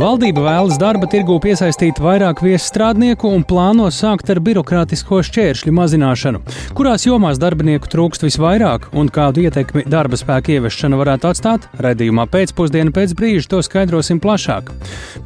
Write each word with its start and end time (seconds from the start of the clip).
Valdība 0.00 0.40
vēlas 0.40 0.78
darba 0.80 1.04
tirgū 1.12 1.34
piesaistīt 1.44 1.98
vairāk 2.00 2.38
viesstrādnieku 2.40 3.28
un 3.28 3.42
plāno 3.44 3.90
sākt 3.92 4.30
ar 4.32 4.38
birokrātisko 4.40 5.18
šķēršļu 5.28 5.74
mazināšanu. 5.76 6.38
Kurās 6.78 7.04
jomās 7.04 7.36
darbinieku 7.42 7.90
trūkst 7.92 8.24
visvairāk 8.24 8.86
un 8.96 9.10
kādu 9.12 9.42
ietekmi 9.44 9.82
darba 9.92 10.16
spēka 10.16 10.54
ieviešana 10.54 10.96
varētu 10.96 11.28
atstāt? 11.28 11.66
Redījumā 11.84 12.24
pēcpusdienā 12.32 12.94
pēc 12.96 13.12
brīža 13.18 13.50
to 13.52 13.60
skaidrosim 13.66 14.22
plašāk. 14.24 14.70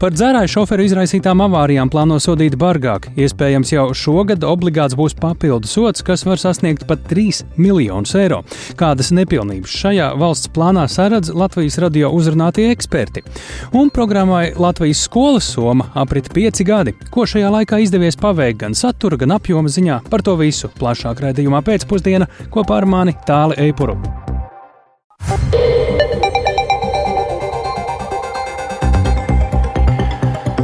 Par 0.03 0.17
dzērāju 0.17 0.51
šoferu 0.57 0.89
izraisītām 0.89 1.45
avārijām 1.47 1.93
plāno 1.93 2.19
sodīt 2.19 2.59
bargāk. 2.59 3.07
Iespējams, 3.15 3.71
jau 3.77 3.87
šogad 3.95 4.43
obligāts 4.43 4.99
būs 4.99 5.15
papildu 5.23 5.71
sots, 5.71 6.03
kas 6.03 6.27
var 6.27 6.43
sasniegt 6.43 6.83
pat 6.91 7.07
3 7.13 7.45
miljonus 7.63 8.17
eiro. 8.19 8.43
Kādas 8.81 9.15
nepilnības 9.15 9.79
šajā 9.85 10.11
valsts 10.19 10.51
plānā 10.51 10.89
saredz 10.91 11.31
Latvijas 11.31 11.79
radio 11.87 12.11
uzrunātie 12.19 12.73
eksperti? 12.75 13.23
Un 13.71 13.95
programmai 13.95 14.49
Latvijas 14.65 15.03
skolas 15.05 15.45
soma 15.45 15.85
aprit 15.95 16.31
pieci 16.33 16.65
gadi. 16.65 16.95
Ko 17.13 17.27
šajā 17.29 17.51
laikā 17.53 17.83
izdevies 17.85 18.17
paveikt 18.17 18.63
gan 18.63 18.73
satura, 18.73 19.19
gan 19.21 19.35
apjoma 19.37 19.69
ziņā, 19.69 19.99
par 20.09 20.25
to 20.25 20.39
visu 20.41 20.71
plašāk 20.79 21.21
raidījumā 21.21 21.61
pēcpusdienā 21.67 22.31
kopā 22.55 22.79
ar 22.81 22.89
mani 22.89 23.13
Tāli 23.29 23.59
Eipuru. 23.67 23.99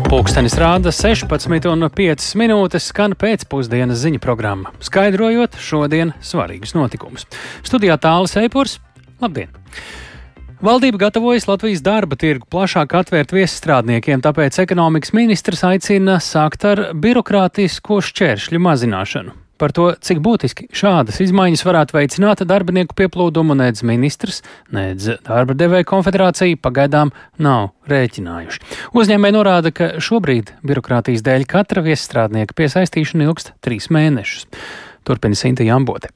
Pūkstens 0.09 0.56
rāda 0.56 0.95
16,5 0.97 2.34
minūtes, 2.41 2.89
skan 2.89 3.12
pēcpusdienas 3.20 4.01
ziņu 4.01 4.25
programma, 4.25 4.73
skaidrojot 4.80 5.61
šodienas 5.61 6.33
svarīgus 6.33 6.73
notikumus. 6.75 7.28
Studijā 7.69 8.01
tālāk 8.01 8.47
Eipurs, 8.47 8.80
labdien! 9.20 9.53
Valdība 10.60 10.98
gatavojas 11.00 11.46
Latvijas 11.48 11.80
darba 11.80 12.19
tirgu 12.20 12.45
plašāk 12.52 12.92
atvērt 12.98 13.30
viesstrādniekiem, 13.32 14.20
tāpēc 14.20 14.59
ekonomikas 14.60 15.14
ministrs 15.16 15.62
aicina 15.64 16.19
sākt 16.20 16.66
ar 16.69 16.83
birokrātisko 16.92 18.02
šķēršļu 18.05 18.61
mazināšanu. 18.67 19.33
Par 19.56 19.72
to, 19.72 19.86
cik 20.05 20.20
būtiski 20.20 20.69
šādas 20.77 21.22
izmaiņas 21.25 21.64
varētu 21.64 21.97
veicināt 21.97 22.44
darbinieku 22.44 22.92
pieplūdumu, 23.00 23.56
nedz 23.56 23.80
ministrs, 23.89 24.42
nedz 24.69 25.14
darba 25.25 25.56
devēja 25.56 25.89
konfederācija 25.89 26.61
pagaidām 26.61 27.17
nav 27.41 27.70
rēķinājuši. 27.89 28.61
Uzņēmēji 28.92 29.41
norāda, 29.41 29.72
ka 29.72 29.95
šobrīd 29.97 30.58
birokrātijas 30.61 31.24
dēļ 31.24 31.48
katra 31.48 31.89
viesstrādnieka 31.89 32.56
piesaistīšana 32.61 33.30
ilgst 33.30 33.55
trīs 33.64 33.89
mēnešus. 33.89 34.50
Turpina 35.08 35.41
Sinta 35.41 35.64
Jambote. 35.64 36.12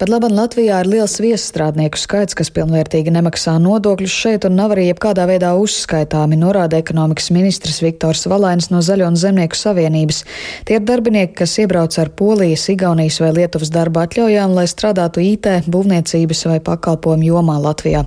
Pat 0.00 0.08
labam 0.08 0.32
Latvijā 0.32 0.78
ir 0.80 0.88
liels 0.88 1.18
viesstrādnieku 1.20 1.98
skaits, 2.00 2.32
kas 2.32 2.48
pilnvērtīgi 2.56 3.12
nemaksā 3.12 3.58
nodokļus 3.60 4.14
šeit 4.16 4.44
un 4.48 4.54
nav 4.56 4.72
arī 4.72 4.86
jebkādā 4.86 5.26
veidā 5.28 5.50
uzskaitāmi, 5.60 6.38
norāda 6.40 6.78
ekonomikas 6.80 7.26
ministrs 7.36 7.82
Viktors 7.84 8.24
Valainis 8.32 8.70
no 8.72 8.80
Zaļo 8.80 9.10
un 9.12 9.18
Zemnieku 9.20 9.58
savienības. 9.60 10.22
Tie 10.64 10.78
ir 10.78 10.86
darbinieki, 10.88 11.34
kas 11.42 11.58
iebrauc 11.60 11.98
ar 12.00 12.08
Polijas, 12.16 12.64
Igaunijas 12.72 13.18
vai 13.20 13.34
Lietuvas 13.42 13.68
darba 13.74 14.06
atļaujām, 14.06 14.54
lai 14.56 14.64
strādātu 14.72 15.20
IT, 15.20 15.50
būvniecības 15.68 16.46
vai 16.48 16.56
pakalpojumu 16.64 17.28
jomā 17.34 17.58
Latvijā. 17.60 18.06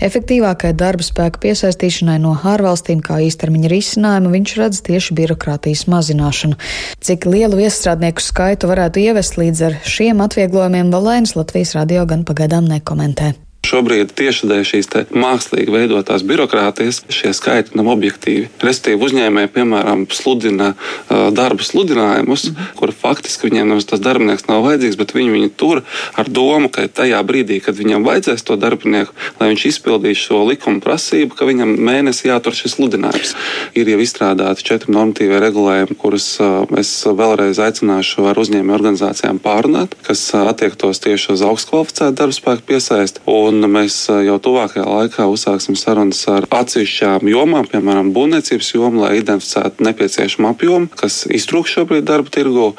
Efektīvākai 0.00 0.72
darba 0.72 1.04
spēka 1.04 1.44
piesaistīšanai 1.44 2.16
no 2.24 2.32
ārvalstīm 2.40 3.04
kā 3.04 3.20
īstermiņa 3.28 3.74
risinājumu 3.74 4.32
viņš 4.38 4.56
redz 4.62 4.80
tieši 4.88 5.20
birokrātijas 5.20 5.84
mazināšanu. 5.92 6.56
Cik 7.04 7.28
lielu 7.28 7.60
viesstrādnieku 7.60 8.24
skaitu 8.24 8.72
varētu 8.72 9.04
ievest 9.04 9.36
līdz 9.36 9.64
ar 9.68 9.80
šiem 9.84 10.24
atvieglojumiem 10.24 10.88
Valainis 10.96 11.33
Latvijas 11.36 11.74
radio 11.74 12.06
gan 12.06 12.24
pagaidām 12.24 12.68
nekomentē. 12.70 13.32
Šobrīd 13.64 14.12
tieši 14.16 14.48
dēļ 14.50 14.64
šīs 14.68 14.90
mākslīgi 15.16 15.72
veidotās 15.72 16.24
birokrātijas 16.26 17.00
šie 17.12 17.32
skaitļi 17.36 17.78
nav 17.78 17.88
objektīvi. 17.94 18.48
Restīvi 18.64 19.00
uzņēmēji, 19.06 19.50
piemēram, 19.54 20.04
sludina 20.12 20.72
uh, 20.74 21.28
darba 21.34 21.64
sludinājumus, 21.64 22.50
mm. 22.50 22.70
kur 22.78 22.92
faktiski 22.94 23.48
viņiem 23.48 23.72
nemaz 23.72 23.88
tas 23.88 24.02
darbinieks 24.04 24.48
nav 24.50 24.64
vajadzīgs, 24.66 24.98
bet 25.00 25.14
viņi 25.16 25.34
viņu 25.34 25.52
tur 25.60 25.82
ar 26.20 26.28
domu, 26.28 26.70
ka 26.72 26.86
tajā 26.88 27.20
brīdī, 27.26 27.60
kad 27.64 27.78
viņam 27.78 28.04
vajadzēs 28.06 28.44
to 28.44 28.58
darbinieku, 28.60 29.14
lai 29.40 29.50
viņš 29.52 29.66
izpildīs 29.72 30.20
šo 30.20 30.42
likuma 30.48 30.82
prasību, 30.84 31.36
ka 31.38 31.48
viņam 31.48 31.76
mēnesī 31.80 32.28
jātur 32.30 32.56
šis 32.56 32.76
sludinājums. 32.76 33.34
Ir 33.78 33.90
jau 33.90 34.00
izstrādāti 34.04 34.66
četri 34.66 34.94
normatīvie 34.94 35.40
regulējumi, 35.46 35.98
kurus 36.00 36.28
uh, 36.42 36.62
es 36.80 36.92
vēlreiz 37.06 37.60
aicināšu 37.62 38.28
ar 38.30 38.40
uzņēmēju 38.40 38.78
organizācijām 38.78 39.40
pārunāt, 39.44 39.96
kas 40.06 40.26
attiektos 40.36 41.00
tieši 41.04 41.34
uz 41.34 41.44
augstu 41.46 41.74
kvalificētu 41.74 42.18
darba 42.18 42.36
spēku 42.36 42.66
piesaisti. 42.68 43.22
Un 43.30 43.53
Un 43.54 43.62
mēs 43.70 43.94
jau 44.10 44.34
tuvākajā 44.42 44.82
laikā 44.82 45.26
uzsāksim 45.30 45.76
sarunas 45.78 46.24
ar 46.30 46.46
atsevišķām 46.50 47.28
jomām, 47.30 47.68
piemēram, 47.70 48.10
būvniecības 48.16 48.70
jomu, 48.74 49.04
lai 49.04 49.20
identificētu 49.20 49.84
nepieciešamu 49.86 50.50
apjomu, 50.50 50.90
kas 50.98 51.22
iztrūkst 51.30 51.78
šobrīd 51.78 52.08
darba 52.08 52.32
tirgu, 52.34 52.72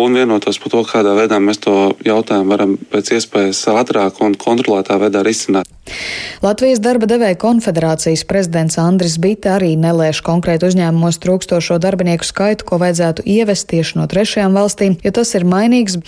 un 0.00 0.16
vienotos 0.16 0.60
par 0.62 0.72
to, 0.72 0.84
kādā 0.88 1.12
veidā 1.18 1.40
mēs 1.42 1.60
to 1.66 1.76
jautājumu 2.06 2.54
varam 2.54 2.78
pēc 2.92 3.12
iespējas 3.18 3.66
ātrāk 3.74 4.22
un 4.24 4.38
kontrolētā 4.40 4.96
veidā 5.02 5.24
risināt. 5.26 5.68
Latvijas 6.42 6.78
darba 6.82 7.08
devēja 7.10 7.36
konfederācijas 7.42 8.22
prezidents 8.26 8.78
Andris 8.78 9.16
Bite 9.20 9.50
arī 9.50 9.72
nelēš 9.78 10.22
konkrēti 10.24 10.68
uzņēmumos 10.68 11.18
trūkstošo 11.22 11.76
darbinieku 11.82 12.26
skaitu, 12.26 12.66
ko 12.66 12.78
vajadzētu 12.82 13.26
ievest 13.26 13.68
tieši 13.70 13.98
no 13.98 14.06
trešajām 14.10 14.54
valstīm, 14.56 14.96
jo 15.02 15.12
tas 15.14 15.34
ir 15.34 15.46
mainīgs. 15.46 15.98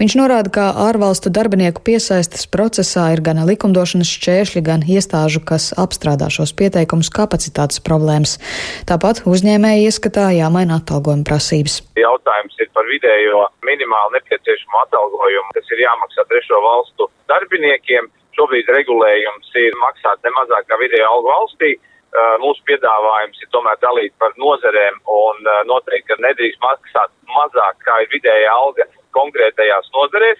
Viņš 0.00 0.16
norāda, 0.18 0.54
ka 0.54 0.68
ārvalstu 0.86 1.34
darbinieku 1.34 1.82
piesaistes 1.84 2.46
procesā 2.50 3.10
ir 3.14 3.24
gan 3.26 3.42
likumdošanas 3.74 4.10
šķēršļi, 4.14 4.60
gan 4.62 4.82
iestāžu, 4.86 5.42
kas 5.42 5.74
apstrādā 5.74 6.30
šos 6.30 6.54
pieteikumus 6.54 7.10
kapacitātes 7.10 7.82
problēmas. 7.82 8.38
Tāpat 8.86 9.26
uzņēmēji 9.26 9.88
ieskatā 9.88 10.30
jāmaina 10.38 10.78
atalgojuma 10.78 11.26
prasības. 11.26 11.82
Jautājums 11.98 12.54
ir 12.62 12.70
par 12.70 12.86
vidējo 12.86 13.48
minimāli 13.66 14.20
nepieciešamo 14.20 14.78
atalgojumu, 14.86 15.50
kas 15.58 15.74
ir 15.74 15.82
jāmaksā 15.82 16.26
trešo 16.30 16.60
valstu 16.62 17.10
darbiniekiem. 17.26 18.06
Šobrīd 18.38 18.70
regulējums 18.70 19.50
ir 19.58 19.74
maksāt 19.82 20.22
ne 20.22 20.30
mazāk 20.38 20.70
kā 20.70 20.78
vidēja 20.78 21.10
algu 21.10 21.30
valstī. 21.34 21.74
Uh, 22.14 22.38
mūsu 22.38 22.62
piedāvājums 22.70 23.40
ir 23.42 23.50
tomēr 23.50 23.78
dalīt 23.82 24.14
par 24.22 24.30
nozerēm 24.38 25.00
un 25.10 25.48
uh, 25.50 25.62
noteikti, 25.66 26.12
ka 26.12 26.22
nedrīkst 26.22 26.62
maksāt 26.62 27.10
mazāk 27.26 27.80
kā 27.82 28.04
ir 28.04 28.12
vidēja 28.14 28.52
alga 28.54 28.86
konkrētajās 29.18 29.90
nozerēs, 29.96 30.38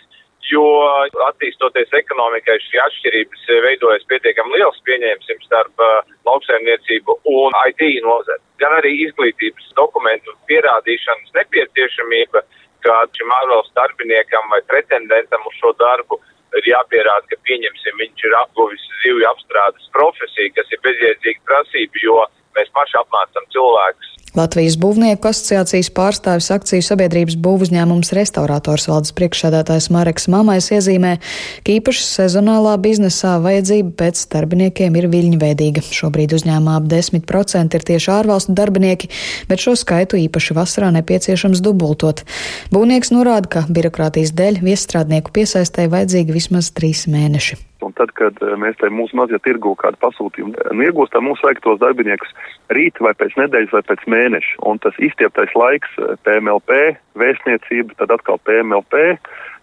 jo 0.50 0.64
attīstoties 1.28 1.92
ekonomikai 1.98 2.56
šī 2.66 2.80
atšķirības 2.84 3.46
veidojas 3.64 4.04
pietiekami 4.10 4.58
liels 4.58 4.80
pieņēmsim 4.88 5.40
starp 5.46 5.84
uh, 5.84 6.12
lauksaimniecību 6.28 7.18
un 7.32 7.56
IT 7.70 7.82
nozari. 8.04 8.42
Gan 8.62 8.76
arī 8.78 8.92
izglītības 9.06 9.72
dokumentu 9.78 10.36
pierādīšanas 10.50 11.34
nepieciešamība, 11.38 12.44
ka 12.84 13.00
šim 13.16 13.32
ārvalstu 13.40 13.76
darbiniekam 13.78 14.50
vai 14.52 14.60
pretendentam 14.68 15.46
uz 15.48 15.56
šo 15.60 15.72
darbu 15.80 16.20
ir 16.58 16.68
jāpierāda, 16.70 17.26
ka 17.30 17.40
pieņemsim, 17.48 18.00
viņš 18.02 18.26
ir 18.28 18.36
apguvis 18.42 18.84
zivju 19.02 19.28
apstrādes 19.30 19.88
profesiju, 19.96 20.52
kas 20.58 20.74
ir 20.74 20.82
bezjēdzīga 20.86 21.48
prasība, 21.48 22.02
jo 22.04 22.20
mēs 22.58 22.70
paši 22.76 23.00
apmācam 23.00 23.48
cilvēkus 23.54 24.13
Latvijas 24.34 24.74
būvnieku 24.82 25.28
asociācijas 25.30 25.92
pārstāvis 25.94 26.48
akciju 26.50 26.82
sabiedrības 26.82 27.36
būvuzņēmums 27.38 28.08
restaurators 28.18 28.88
valdes 28.90 29.14
priekšsēdētājs 29.14 29.86
Mareks 29.94 30.26
Mamais 30.32 30.72
iezīmē, 30.74 31.12
ka 31.62 31.74
īpaši 31.76 32.02
sezonālā 32.02 32.72
biznesā 32.82 33.36
vajadzība 33.44 33.92
pēc 34.00 34.24
darbiniekiem 34.32 34.98
ir 34.98 35.06
viļņveidīga. 35.12 35.84
Šobrīd 35.86 36.34
uzņēmumā 36.34 36.80
ap 36.80 36.88
10% 36.90 37.78
ir 37.78 37.86
tieši 37.92 38.10
ārvalstu 38.16 38.56
darbinieki, 38.58 39.12
bet 39.50 39.62
šo 39.62 39.76
skaitu 39.78 40.18
īpaši 40.24 40.58
vasarā 40.58 40.90
nepieciešams 40.98 41.62
dubultot. 41.62 42.24
Būvnieks 42.74 43.14
norāda, 43.14 43.52
ka 43.54 43.64
birokrātijas 43.70 44.34
dēļ 44.34 44.64
viestrādnieku 44.66 45.30
piesaistē 45.38 45.86
vajadzīgi 45.94 46.34
vismaz 46.34 46.74
trīs 46.74 47.06
mēneši. 47.06 47.60
Un 47.84 47.92
tad, 47.92 48.12
kad 48.18 48.38
eh, 48.42 48.54
mēs 48.60 48.78
te 48.80 48.88
mūsu 48.92 49.16
mazie 49.18 49.38
tirgu 49.44 49.74
kādu 49.80 50.00
pasūtījumu 50.02 50.56
eh, 50.56 50.70
nu, 50.72 50.86
iegūstam, 50.88 51.26
mums 51.28 51.42
vajag 51.44 51.62
tos 51.64 51.80
darbiniekus 51.82 52.32
rīt 52.72 53.00
vai 53.04 53.12
pēc 53.20 53.36
nedēļas 53.40 53.74
vai 53.76 53.82
pēc 53.90 54.04
mēneša. 54.14 54.60
Un 54.70 54.80
tas 54.84 55.00
izstieptais 55.04 55.52
laiks 55.58 55.98
PMLP, 56.26 56.78
eh, 56.80 57.00
vēstniecība, 57.20 57.98
tad 58.00 58.14
atkal 58.16 58.40
PMLP, 58.48 59.18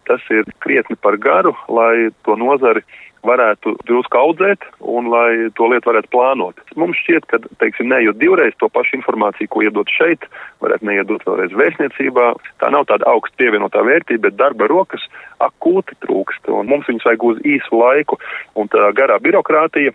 tas 0.09 0.25
ir 0.33 0.45
krietni 0.63 0.97
par 1.01 1.18
garu, 1.21 1.56
lai 1.69 2.12
to 2.25 2.38
nozari 2.38 2.85
varētu 3.27 3.75
drusku 3.88 4.18
audzēt 4.18 4.65
un 4.79 5.09
lai 5.12 5.50
to 5.57 5.68
lietu 5.71 5.91
varētu 5.91 6.12
plānot. 6.13 6.62
Mums 6.79 7.00
šķiet, 7.03 7.27
ka, 7.29 7.39
teiksim, 7.62 7.89
nejūt 7.91 8.19
divreiz 8.21 8.56
to 8.59 8.69
pašu 8.73 8.97
informāciju, 9.00 9.51
ko 9.51 9.63
iedot 9.65 9.91
šeit, 9.94 10.25
varētu 10.63 10.88
neiedot 10.89 11.25
vēlreiz 11.27 11.56
vēstniecībā. 11.57 12.27
Tā 12.63 12.71
nav 12.73 12.88
tāda 12.91 13.09
augsta 13.12 13.38
pievienotā 13.41 13.83
vērtība, 13.88 14.27
bet 14.29 14.39
darba 14.41 14.69
rokas 14.71 15.06
akūti 15.44 15.97
trūkst, 16.06 16.50
un 16.53 16.69
mums 16.71 16.89
viņus 16.89 17.07
vajag 17.09 17.27
uz 17.31 17.44
īsu 17.56 17.81
laiku, 17.81 18.19
un 18.57 18.71
tā 18.71 18.89
garā 18.97 19.19
birokrātija 19.21 19.94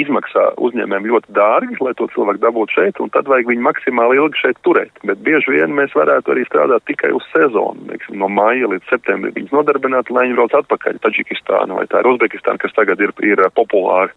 izmaksā 0.00 0.46
uzņēmējiem 0.64 1.08
ļoti 1.10 1.34
dārgi, 1.36 1.78
lai 1.84 1.94
to 1.98 2.08
cilvēku 2.14 2.42
dabūtu 2.42 2.76
šeit, 2.78 3.00
un 3.02 3.12
tad 3.14 3.28
vajag 3.30 3.50
viņu 3.52 3.64
maksimāli 3.66 4.18
ilgi 4.20 4.42
šeit 4.42 4.60
turēt. 4.66 4.92
Bet 5.06 5.22
bieži 5.26 5.54
vien 5.56 5.74
mēs 5.76 5.94
varētu 5.96 6.34
arī 6.34 6.44
strādāt 6.48 6.86
tikai 6.90 7.12
uz 7.16 7.26
sezonu, 7.32 7.88
Liksim, 7.90 8.18
no 8.20 8.28
maija 8.32 8.70
līdz 8.72 8.90
septembrim 8.90 9.34
viņus 9.36 9.54
nodarbināt, 9.54 10.10
lai 10.10 10.26
viņi 10.28 10.38
brauc 10.38 10.58
atpakaļ 10.60 11.00
Taģikistānu 11.04 11.80
vai 11.80 11.86
tā 11.90 12.02
ir 12.02 12.10
Uzbekistāna, 12.10 12.60
kas 12.62 12.74
tagad 12.76 13.00
ir, 13.04 13.14
ir 13.26 13.42
populāri. 13.54 14.14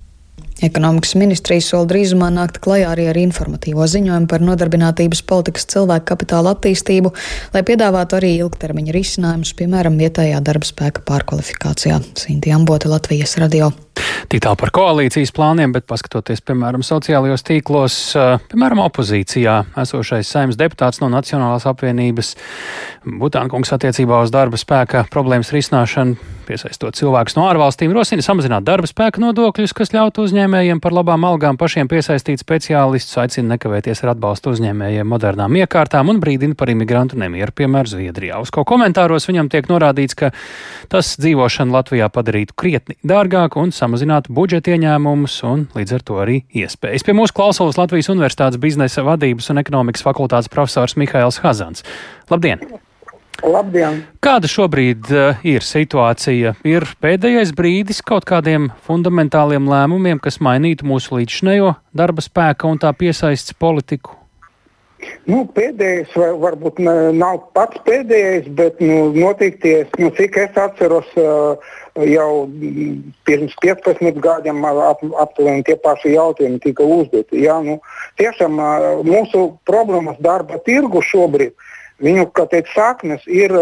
Ekonomikas 0.57 1.13
ministrija 1.13 1.61
sola 1.61 1.85
drīzumā 1.85 2.31
nākt 2.33 2.57
klajā 2.63 2.89
arī 2.89 3.05
ar 3.11 3.19
informatīvo 3.21 3.85
ziņojumu 3.85 4.29
par 4.31 4.41
nodarbinātības 4.41 5.21
politikas 5.29 5.69
cilvēku 5.69 6.09
kapitāla 6.09 6.55
attīstību, 6.55 7.13
lai 7.53 7.61
piedāvātu 7.67 8.17
arī 8.17 8.33
ilgtermiņa 8.39 8.95
risinājumus, 8.95 9.53
piemēram, 9.59 10.01
vietējā 10.01 10.41
darba 10.41 10.65
spēka 10.65 11.05
pārkvalifikācijā. 11.05 12.01
Sinti 12.17 12.55
Ambote, 12.57 12.89
Latvijas 12.89 13.37
radio. 13.37 13.69
Tik 14.27 14.41
tālu 14.43 14.57
par 14.59 14.71
koalīcijas 14.75 15.31
plāniem, 15.35 15.71
bet 15.75 15.85
paskatoties, 15.89 16.41
piemēram, 16.45 16.83
sociālajos 16.85 17.45
tīklos, 17.47 17.97
piemēram, 18.51 18.81
opozīcijā 18.85 19.55
esošais 19.83 20.29
saimnes 20.29 20.59
deputāts 20.59 21.01
no 21.01 21.09
Nacionālās 21.13 21.67
apvienības 21.69 22.33
Butānkungs 23.07 23.73
attiecībā 23.77 24.21
uz 24.25 24.33
darba 24.33 24.59
spēka 24.59 25.05
problēmas 25.13 25.53
risināšanu, 25.55 26.17
piesaistot 26.47 26.97
cilvēkus 26.99 27.37
no 27.37 27.47
ārvalstīm, 27.49 27.93
rosina 27.95 28.25
samazināt 28.25 28.67
darba 28.67 28.89
spēka 28.89 29.21
nodokļus, 29.23 29.75
kas 29.77 29.93
ļautu 29.95 30.27
uzņēmējiem 30.47 30.79
par 30.79 30.93
labām 30.95 31.25
algām 31.27 31.57
pašiem 31.59 31.89
piesaistīt 31.91 32.39
speciālistus, 32.39 33.17
aicina 33.19 33.55
nekavēties 33.55 34.03
ar 34.03 34.13
atbalstu 34.13 34.53
uzņēmējiem 34.55 35.09
modernām 35.11 35.57
iekārtām 35.59 36.07
un 36.13 36.21
brīdina 36.23 36.55
par 36.55 36.71
imigrantu 36.71 37.19
nemieru, 37.19 37.51
piemēram, 37.51 37.91
Zviedrijā. 37.91 38.39
Uz 38.39 38.51
ko 38.51 38.63
komentāros 38.67 39.27
viņam 39.27 39.51
tiek 39.51 39.67
norādīts, 39.67 40.15
ka 40.15 40.31
tas 40.87 41.17
dzīvošanu 41.19 41.75
Latvijā 41.75 42.07
padarītu 42.07 42.55
krietni 42.55 42.95
dārgāku 43.03 43.59
un 43.59 43.75
samazinātu 43.75 44.31
budžeta 44.31 44.71
ieņēmumus 44.75 45.37
un 45.51 45.67
līdz 45.75 45.99
ar 45.99 46.07
to 46.07 46.23
arī 46.23 46.41
iespējas. 46.55 47.03
Pie 47.03 47.17
mūsu 47.17 47.35
klausulas 47.35 47.79
Latvijas 47.79 48.11
Universitātes 48.13 48.61
biznesa 48.61 49.03
vadības 49.03 49.51
un 49.51 49.63
ekonomikas 49.63 50.07
fakultātes 50.07 50.51
profesors 50.53 50.95
Mihails 50.95 51.43
Hazans. 51.43 51.83
Labdien! 52.31 52.86
Labdien! 53.45 54.01
Kāda 54.23 54.49
šobrīd 54.49 55.09
uh, 55.13 55.41
ir 55.45 55.65
situācija? 55.65 56.55
Ir 56.65 56.85
pēdējais 57.03 57.53
brīdis 57.57 58.01
kaut 58.05 58.25
kādiem 58.29 58.71
fundamentāliem 58.87 59.69
lēmumiem, 59.69 60.21
kas 60.23 60.41
mainītu 60.41 60.87
mūsu 60.89 61.19
līdzšinējo 61.19 61.75
darba 61.97 62.25
spēka 62.25 62.69
un 62.71 62.81
tā 62.81 62.93
piesaistes 62.97 63.53
politiku? 63.57 64.17
Nu, 65.29 65.43
pēdējais 65.53 66.15
vai, 66.17 66.31
varbūt 66.41 66.79
ne, 66.81 66.95
nav 67.13 67.37
pats 67.53 67.77
pēdējais, 67.85 68.47
bet 68.57 68.79
nu, 68.81 69.11
noteikti, 69.13 69.75
nu, 70.01 70.09
cik 70.17 70.39
es 70.41 70.57
atceros, 70.57 71.11
jau 72.07 72.29
pirms 73.27 73.53
15 73.61 74.17
gadiem 74.23 74.65
ap, 74.65 75.03
aptuveni 75.21 75.65
tie 75.67 75.77
paši 75.83 76.15
jautājumi 76.15 76.61
tika 76.63 76.85
uzdoti. 76.97 77.43
Jā, 77.45 77.59
nu, 77.65 77.77
tiešām 78.17 78.57
mūsu 79.05 79.49
problēmas 79.69 80.17
darba 80.23 80.57
tirgu 80.65 81.05
šobrīd. 81.05 81.53
Viņu 82.03 82.27
teikt, 82.37 82.69
saknes 82.75 83.23
ir 83.25 83.55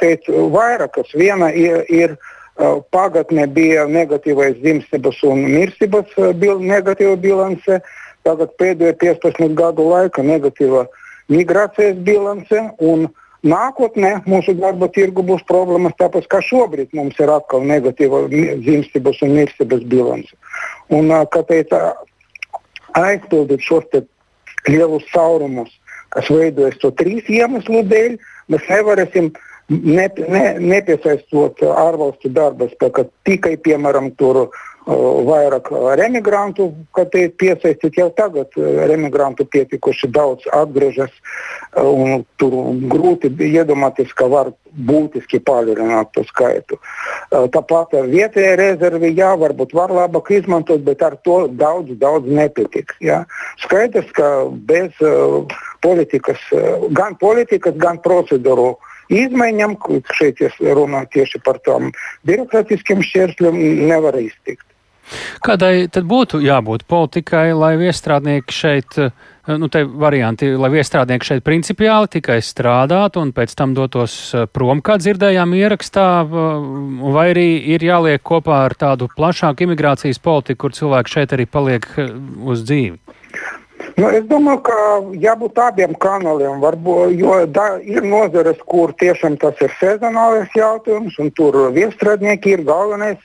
teikt, 0.00 0.26
vairākas. 0.54 1.12
Viena 1.14 1.52
ir, 1.54 1.84
ir 1.86 2.16
pagatnē 2.90 3.46
bija 3.54 3.84
negatīvais 3.86 4.56
dzimstības 4.58 5.22
un 5.28 5.44
mirstības 5.52 6.16
bil, 6.40 6.58
negatīva 6.58 7.14
bilance. 7.20 7.78
Uh, 7.78 8.02
Tagad 8.26 8.56
pēdējo 8.58 8.96
15 8.98 9.54
gadu 9.54 9.86
laika 9.86 10.24
negatīva 10.26 10.86
migrācijas 11.30 11.98
bilance. 12.08 12.64
Nākotnē 13.46 14.10
mūsu 14.26 14.56
darba 14.58 14.88
tirgu 14.90 15.22
būs 15.26 15.44
problēmas, 15.46 15.94
tāpēc 16.00 16.26
kā 16.32 16.40
šobrīd 16.42 16.96
mums 16.98 17.18
ir 17.22 17.30
atkal 17.30 17.62
negatīva 17.62 18.24
dzimstības 18.32 19.22
un 19.22 19.36
mirstības 19.36 19.84
bilance. 19.92 20.34
Un, 20.90 21.12
kāpēc 21.30 21.70
aizpildīt 22.98 23.62
šos 23.62 23.86
lielus 24.66 25.06
caurumus, 25.12 25.70
kas 26.14 26.30
veidojas 26.32 26.78
to 26.82 26.92
trīs 26.98 27.28
iemeslu 27.32 27.82
dēļ, 27.90 28.16
mēs 28.52 28.70
nevarēsim 28.70 29.32
ne, 29.68 30.06
ne, 30.28 30.44
nepiesaistot 30.62 31.62
ārvalstu 31.72 32.30
darba 32.34 32.68
spēku 32.70 33.08
tikai, 33.28 33.56
piemēram, 33.66 34.12
tur 34.20 34.46
vairāk 34.86 35.70
remigrantu, 35.98 36.68
kad 36.94 37.14
ir 37.18 37.32
piesaistīti 37.38 38.00
jau 38.00 38.10
tagad. 38.14 38.54
Remigrantu 38.56 39.46
pietikuši 39.50 40.10
daudz 40.14 40.46
atgriežas, 40.54 41.10
un 41.80 42.22
tur 42.38 42.54
grūti 42.92 43.32
iedomāties, 43.48 44.14
ka 44.14 44.28
var 44.30 44.52
būtiski 44.76 45.40
palielināt 45.42 46.12
to 46.14 46.22
skaitu. 46.28 46.78
Tāpat 47.30 47.96
vietējā 48.12 48.54
rezerve, 48.60 49.10
jā, 49.10 49.32
varbūt 49.40 49.74
var 49.74 49.90
labāk 49.90 50.30
izmantot, 50.36 50.84
bet 50.86 51.02
ar 51.02 51.16
to 51.26 51.46
daudz, 51.48 51.96
daudz 51.98 52.28
nepietiks. 52.28 52.98
Jā. 53.02 53.24
Skaidrs, 53.64 54.10
ka 54.14 54.46
bez 54.68 54.92
uh, 55.02 55.42
politikas, 55.82 56.38
gan 56.94 57.16
politikas, 57.18 57.74
gan 57.80 57.98
procedūru 58.04 58.76
izmaiņām, 59.12 59.76
šeit 60.18 60.40
es 60.44 60.54
runāju 60.60 61.12
tieši 61.18 61.42
par 61.46 61.58
tām 61.66 61.92
birokrātiskiem 62.28 63.02
šķēršļiem, 63.06 63.60
nevar 63.90 64.18
iztikt. 64.20 64.66
Kādai 65.46 65.86
tad 65.92 66.06
būtu 66.08 66.40
jābūt 66.42 66.86
politikai, 66.90 67.50
lai 67.54 67.76
viestrādnieki 67.78 68.54
šeit, 68.54 68.98
eh, 68.98 69.10
nu 69.58 69.68
te 69.68 69.84
varianti, 69.84 70.48
lai 70.58 70.70
viestrādnieki 70.74 71.28
šeit 71.30 71.44
principiāli 71.46 72.10
tikai 72.18 72.40
strādātu 72.42 73.22
un 73.22 73.32
pēc 73.32 73.54
tam 73.54 73.74
dotos 73.74 74.16
eh, 74.34 74.46
prom, 74.46 74.82
kā 74.82 74.98
dzirdējām 74.98 75.54
ierakstā, 75.54 76.08
eh, 76.24 76.32
vai 77.14 77.28
arī 77.34 77.48
ir 77.76 77.86
jāliek 77.86 78.22
kopā 78.22 78.64
ar 78.64 78.74
tādu 78.74 79.08
plašāku 79.14 79.68
imigrācijas 79.68 80.18
politiku, 80.18 80.66
kur 80.66 80.76
cilvēki 80.80 81.14
šeit 81.18 81.36
arī 81.36 81.46
paliek 81.46 81.86
uz 82.42 82.66
dzīvi? 82.66 82.98
Nu, 83.96 84.08
es 84.12 84.26
domāju, 84.28 84.60
ka 84.66 84.76
jābūt 85.22 85.58
abiem 85.62 85.94
kanāliem. 85.96 86.58
Varbūt, 86.60 87.14
jo 87.16 87.36
da, 87.48 87.78
ir 87.80 88.04
nozares, 88.04 88.58
kur 88.68 88.92
tiešām 89.00 89.38
tas 89.40 89.56
ir 89.64 89.72
sezonālais 89.80 90.52
jautājums, 90.56 91.16
un 91.22 91.30
tur 91.36 91.56
viestrādnieki 91.72 92.56
ir 92.58 92.64
galvenais 92.68 93.22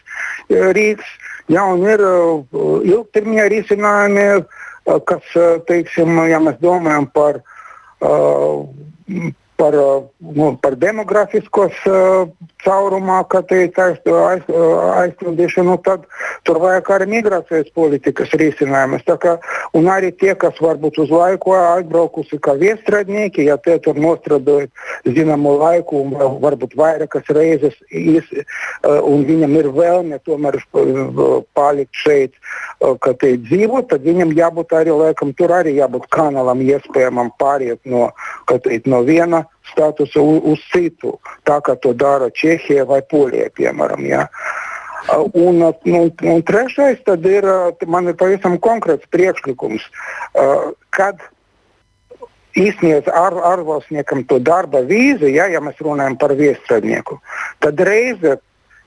rīks. 0.78 1.18
Jā, 1.50 1.64
un 1.66 1.86
ir 1.90 2.04
uh, 2.06 2.44
ilgtermiņa 2.86 3.48
risinājumi, 3.56 4.26
uh, 4.42 5.00
kas, 5.08 5.26
uh, 5.36 5.58
teiksim, 5.68 6.14
ja 6.30 6.40
mēs 6.44 6.60
domājam 6.62 7.08
par 7.16 7.42
uh, 7.42 8.68
par, 9.62 9.78
nu, 10.18 10.58
par 10.58 10.74
demografiskos 10.82 11.78
uh, 11.86 12.26
caurumā, 12.66 13.22
teikt, 13.50 13.78
aiz, 13.82 14.00
aiz, 14.06 14.48
aizpildīšanu, 15.04 15.78
tad 15.86 16.08
tur 16.48 16.60
vajag 16.62 16.90
arī 16.96 17.08
migrācijas 17.12 17.70
politikas 17.78 18.34
risinājumus. 18.42 19.06
Un 19.78 19.90
arī 19.92 20.12
tie, 20.18 20.34
kas 20.40 20.58
varbūt 20.62 20.98
uz 21.04 21.14
laiku 21.14 21.54
aizbraukusi 21.58 22.40
kā 22.42 22.56
viestrādnieki, 22.60 23.46
ja 23.50 23.58
tie 23.62 23.78
tur 23.84 24.00
nostrādājot 24.02 25.14
zināmu 25.18 25.56
laiku 25.62 26.02
un 26.06 26.18
varbūt 26.44 26.76
vairākas 26.78 27.30
reizes, 27.38 27.78
is, 27.90 28.28
un 28.84 29.26
viņam 29.30 29.58
ir 29.62 29.72
vēlme 29.78 30.22
tomēr 30.26 30.58
palikt 31.58 32.02
šeit, 32.04 32.38
ka 32.82 33.16
te 33.22 33.36
dzīvo, 33.46 33.86
tad 33.90 34.06
viņam 34.06 34.36
jābūt 34.38 34.76
arī, 34.78 34.94
laikam, 35.06 35.34
tur 35.38 35.54
arī 35.62 35.78
jābūt 35.78 36.10
kanālam 36.14 36.66
iespējamam 36.66 37.34
pāriet 37.42 37.82
no, 37.86 38.10
teikt, 38.52 38.90
no 38.90 39.02
viena 39.06 39.46
statusu 39.72 40.24
uz 40.52 40.62
citu, 40.72 41.18
tā 41.48 41.60
kā 41.66 41.76
to 41.82 41.94
dara 41.98 42.30
Čehija 42.30 42.86
vai 42.90 43.02
Polija, 43.02 43.50
piemēram. 43.58 44.06
Ja. 44.08 44.28
Un, 45.34 45.64
nu, 45.64 46.02
un 46.06 46.42
trešais 46.46 47.02
ir, 47.02 47.48
man 47.90 48.12
ir 48.12 48.18
pavisam 48.20 48.60
konkrēts 48.62 49.10
priekšlikums, 49.10 49.88
kad 50.94 51.24
izsniedz 52.54 53.08
ar, 53.08 53.34
ārvalstniekam 53.54 54.26
to 54.30 54.38
darba 54.44 54.84
vīzu, 54.86 55.30
ja, 55.32 55.48
ja 55.50 55.62
mēs 55.64 55.80
runājam 55.82 56.18
par 56.20 56.36
viestrādnieku, 56.38 57.18
tad 57.64 57.80
reize 57.80 58.38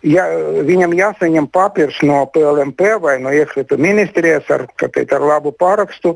ja 0.05 0.25
viņam 0.69 0.95
jāsaņem 0.97 1.49
papīrs 1.53 1.99
no 2.07 2.25
PLMP 2.35 2.95
vai 3.03 3.17
no 3.23 3.33
iekšlietu 3.35 3.79
ministrijas 3.81 4.49
ar, 4.53 4.67
teikt, 4.81 5.13
ar 5.17 5.25
labu 5.25 5.53
parakstu, 5.57 6.15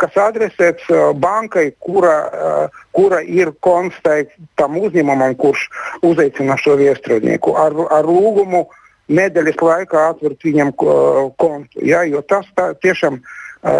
kas 0.00 0.18
adresēts 0.28 0.86
bankai, 1.20 1.68
kura, 1.82 2.70
kura 2.96 3.22
ir 3.22 3.52
konstatēta 3.66 4.32
tam 4.60 4.78
uzņēmumam, 4.80 5.36
kurš 5.40 5.66
uzaicina 6.06 6.58
šo 6.60 6.78
viestrādnieku 6.80 7.56
ar, 7.58 7.74
ar 7.90 8.06
lūgumu 8.08 8.66
nedēļas 9.06 9.60
laikā 9.62 10.06
atvērt 10.12 10.46
viņam 10.46 10.72
kontu. 10.76 11.82
Ja, 11.86 12.02
tas 12.28 12.48
tā, 12.58 12.72
tiešām 12.82 13.20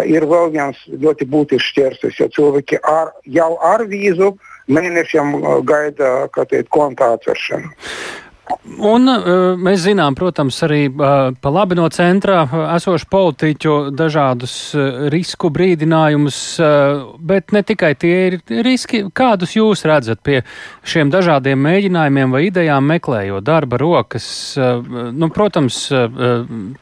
ir 0.07 0.27
vēl 0.27 0.51
viens 0.55 0.79
ļoti 0.91 1.27
būtisks 1.31 1.71
šķērslis, 1.71 2.21
jo 2.21 2.29
cilvēki 2.35 2.79
ar, 2.83 3.11
jau 3.23 3.53
ar 3.63 3.83
vīzu 3.87 4.33
mēnešiem 4.67 5.35
gaida 5.67 6.27
teikt, 6.35 6.71
konta 6.73 7.13
atvēršanu. 7.15 7.71
Un 8.77 9.09
uh, 9.09 9.55
mēs 9.59 9.81
zinām, 9.85 10.15
protams, 10.15 10.57
arī 10.63 10.85
uh, 10.87 11.31
pa 11.41 11.51
labi 11.51 11.75
no 11.79 11.87
centrā 11.91 12.41
uh, 12.45 12.65
esošu 12.75 13.07
politiķu 13.11 13.75
dažādus 13.95 14.53
risku 15.11 15.49
brīdinājumus, 15.53 16.37
bet 17.31 17.53
ne 17.55 17.61
tikai 17.65 17.93
tie 17.99 18.13
ir 18.27 18.37
riski. 18.65 19.01
Kādus 19.15 19.55
jūs 19.57 19.83
redzat 19.87 20.21
pie 20.25 20.41
šiem 20.87 21.11
dažādiem 21.13 21.59
mēģinājumiem 21.63 22.35
vai 22.35 22.43
idejām 22.47 22.87
meklējot 22.91 23.47
darba 23.47 23.79
rokas? 23.81 24.27
Nu, 24.57 25.31
protams, 25.33 25.79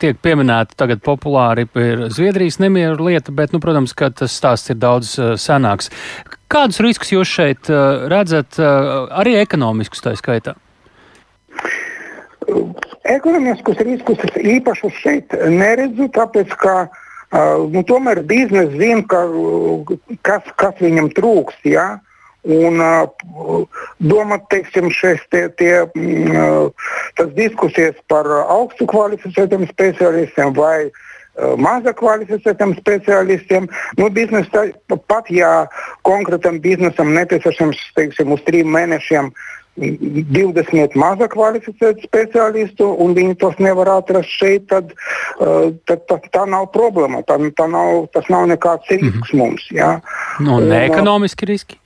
tiek 0.01 0.19
pieminēta 0.25 0.77
tagad 0.83 1.03
populāri 1.05 1.67
ir 1.79 2.05
Zviedrijas 2.13 2.59
nemieru 2.63 3.09
lieta, 3.09 3.33
bet, 3.35 3.53
nu, 3.55 3.61
protams, 3.63 3.95
ka 3.97 4.11
tas 4.11 4.35
stāsts 4.35 4.73
ir 4.73 4.81
daudz 4.81 5.15
senāks. 5.41 5.91
Kādus 6.51 6.81
riskus 6.83 7.13
jūs 7.15 7.31
šeit 7.39 7.71
redzat, 8.11 8.59
arī 8.59 9.39
ekonomiskus 9.45 10.05
tā 10.05 10.17
skaitā? 10.19 10.57
Ekonomiskus 13.05 13.81
riskus 13.85 14.21
es 14.25 14.37
īpaši 14.55 14.91
šeit 14.99 15.35
neredzu, 15.49 16.07
tāpēc 16.15 16.53
ka 16.61 16.75
nu, 17.71 17.83
tomēr 17.87 18.21
biznesa 18.25 18.73
zina, 18.77 19.03
ka, 19.09 19.25
kas, 20.25 20.49
kas 20.59 20.81
viņam 20.81 21.11
trūkst. 21.17 21.65
Ja? 21.69 21.87
Un 22.45 22.77
domāt, 24.05 24.45
teiksim, 24.53 24.91
šeit 24.93 25.23
tie, 25.33 25.47
tie, 25.57 25.73
tas 27.17 27.33
diskusijas 27.37 27.97
par 28.11 28.29
augstu 28.43 28.85
kvalificētiem 28.89 29.65
specialistiem 29.71 30.53
vai 30.53 30.91
mazāk 31.35 31.99
kvalificētiem 31.99 32.75
specialistiem. 32.77 33.67
Nu, 33.97 34.09
biznesa, 34.13 34.67
pat 35.09 35.29
ja 35.33 35.65
konkrētam 36.07 36.61
biznesam 36.63 37.13
nepieciešams 37.17 37.81
teiksim, 37.97 38.31
uz 38.37 38.45
trim 38.45 38.71
mēnešiem 38.75 39.33
20 39.75 40.95
mazāk 40.95 41.33
kvalificētu 41.35 42.07
speciālistu, 42.07 42.87
un 43.03 43.15
viņi 43.17 43.35
tos 43.41 43.57
nevar 43.59 43.91
atrast 43.97 44.31
šeit, 44.31 44.69
tad, 44.71 44.93
uh, 45.39 45.73
tad, 45.89 46.05
tad 46.07 46.29
tā 46.31 46.45
nav 46.47 46.69
problēma. 46.75 47.23
Tā, 47.27 47.37
tā 47.57 47.67
nav, 47.71 48.05
tas 48.15 48.29
nav 48.31 48.47
nekāds 48.51 48.87
risks 48.89 49.11
mm 49.11 49.21
-hmm. 49.21 49.37
mums. 49.37 49.67
Ja? 49.71 49.99
No, 50.39 50.59
nu, 50.59 50.67
neekonomiski 50.71 51.45
riski. 51.45 51.79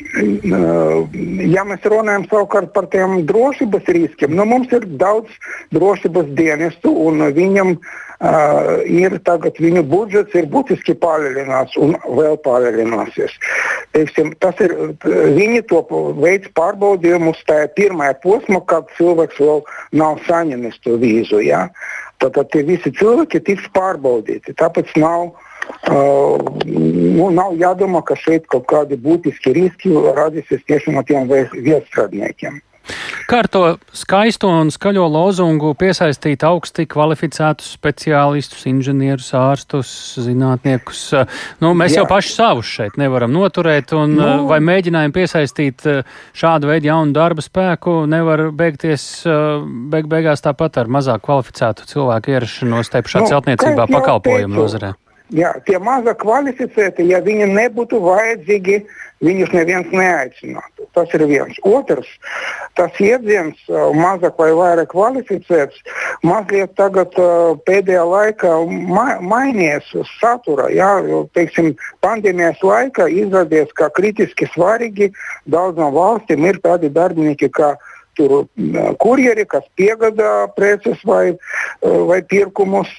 Ja 0.00 1.64
mēs 1.68 1.84
runājam 1.92 2.24
savukārt 2.30 2.70
par 2.74 2.86
tiem 2.92 3.20
drošības 3.28 3.90
riskiem, 3.96 4.36
nu, 4.38 4.46
mums 4.48 4.72
ir 4.72 4.86
daudz 5.00 5.32
drošības 5.76 6.30
dienestu, 6.38 6.92
un 7.08 7.20
viņam 7.36 7.74
uh, 7.76 8.80
ir 8.88 9.18
tagad 9.28 9.60
viņu 9.60 9.82
budžets 9.90 10.36
ir 10.40 10.48
būtiski 10.52 10.96
palielināts 11.02 11.76
un 11.80 11.94
vēl 12.16 12.38
palielināsies. 12.46 13.36
Teiksim, 13.96 14.32
ir, 14.64 14.76
viņi 15.36 15.66
to 15.68 15.82
veids 16.22 16.48
pārbaudījumus 16.56 17.44
tajā 17.50 17.68
pirmajā 17.76 18.16
posmā, 18.24 18.62
kad 18.72 18.88
cilvēks 18.96 19.42
vēl 19.42 19.62
nav 20.00 20.24
saņēmis 20.30 20.80
to 20.86 20.96
vīzu. 21.02 21.44
Ja? 21.44 21.66
Tad 22.24 22.40
tie 22.52 22.64
visi 22.64 22.92
cilvēki 22.92 23.44
tiks 23.44 23.68
pārbaudīti. 23.76 24.56
Tāpēc 24.56 24.96
nav 25.00 25.30
Uh, 25.30 25.49
nu, 25.90 27.30
nav 27.34 27.54
jādomā, 27.60 28.02
ka 28.06 28.16
šeit 28.18 28.48
kaut 28.50 28.66
kādi 28.70 28.98
būtiski 29.00 29.54
riski 29.56 29.94
radīsies 29.94 30.66
tieši 30.66 30.96
no 30.96 31.04
tiem 31.06 31.30
viesstrādniekiem. 31.30 32.60
Kā 33.30 33.44
ar 33.44 33.46
to 33.46 33.62
skaisto 33.94 34.48
un 34.50 34.72
skaļo 34.74 35.04
lozungu 35.12 35.70
piesaistīt 35.78 36.42
augsti 36.46 36.86
kvalificētus 36.90 37.68
speciālistus, 37.76 38.64
inženierus, 38.66 39.28
ārstus, 39.38 39.90
zinātniekus? 40.18 41.02
Nu, 41.62 41.70
mēs 41.78 41.94
Jā. 41.94 42.00
jau 42.00 42.08
paši 42.10 42.32
savus 42.34 42.72
šeit 42.72 42.98
nevaram 42.98 43.30
noturēt, 43.34 43.94
un 43.94 44.16
nu, 44.18 44.30
vai 44.50 44.58
mēģinājumi 44.66 45.14
piesaistīt 45.14 45.86
šādu 46.40 46.72
veidu 46.72 46.90
jaunu 46.90 47.14
darba 47.14 47.44
spēku 47.44 48.00
nevar 48.10 48.48
beigties 48.56 49.06
beig 49.92 50.10
beigās 50.10 50.42
tāpat 50.42 50.82
ar 50.82 50.90
mazāk 50.90 51.22
kvalificētu 51.28 51.86
cilvēku 51.92 52.34
ierašanos 52.34 52.90
te 52.90 53.04
pašā 53.06 53.22
nu, 53.22 53.30
celtniecībā 53.36 53.86
pakalpojumu 53.92 54.58
nozarē? 54.58 54.96
Jā, 55.30 55.52
tie 55.62 55.78
mazāk 55.78 56.24
kvalificēti, 56.24 57.04
ja 57.06 57.20
viņi 57.22 57.46
nebūtu 57.52 58.00
vajadzīgi, 58.02 58.80
viņus 59.22 59.52
neviens 59.54 59.92
neaicinātu. 59.94 60.88
Tas 60.96 61.12
ir 61.14 61.22
viens. 61.30 61.58
Otrs, 61.68 62.08
tas 62.74 62.98
jēdziens 62.98 63.60
mazāk 63.94 64.40
vai 64.42 64.48
vairāk 64.58 64.90
kvalificēts, 64.90 65.78
mazliet 66.26 66.74
tagad 66.80 67.14
pēdējā 67.68 68.02
laikā 68.10 68.56
ma 68.90 69.06
mainījies 69.22 69.92
satura. 70.16 70.66
Jā, 70.74 70.90
teiksim, 71.38 71.76
pandēmijas 72.02 72.58
laikā 72.66 73.06
izrādījās, 73.22 73.70
ka 73.78 73.92
kritiski 73.94 74.50
svarīgi 74.56 75.12
daudzām 75.46 75.94
valstīm 75.94 76.48
ir 76.50 76.58
tādi 76.64 76.90
darbinieki, 76.90 77.52
kā 77.54 77.76
tur 78.20 78.46
kurjeri, 79.00 79.46
kas 79.48 79.64
piegādā 79.78 80.50
preces 80.56 81.00
vai, 81.08 81.32
vai 81.80 82.20
pirkumus. 82.28 82.92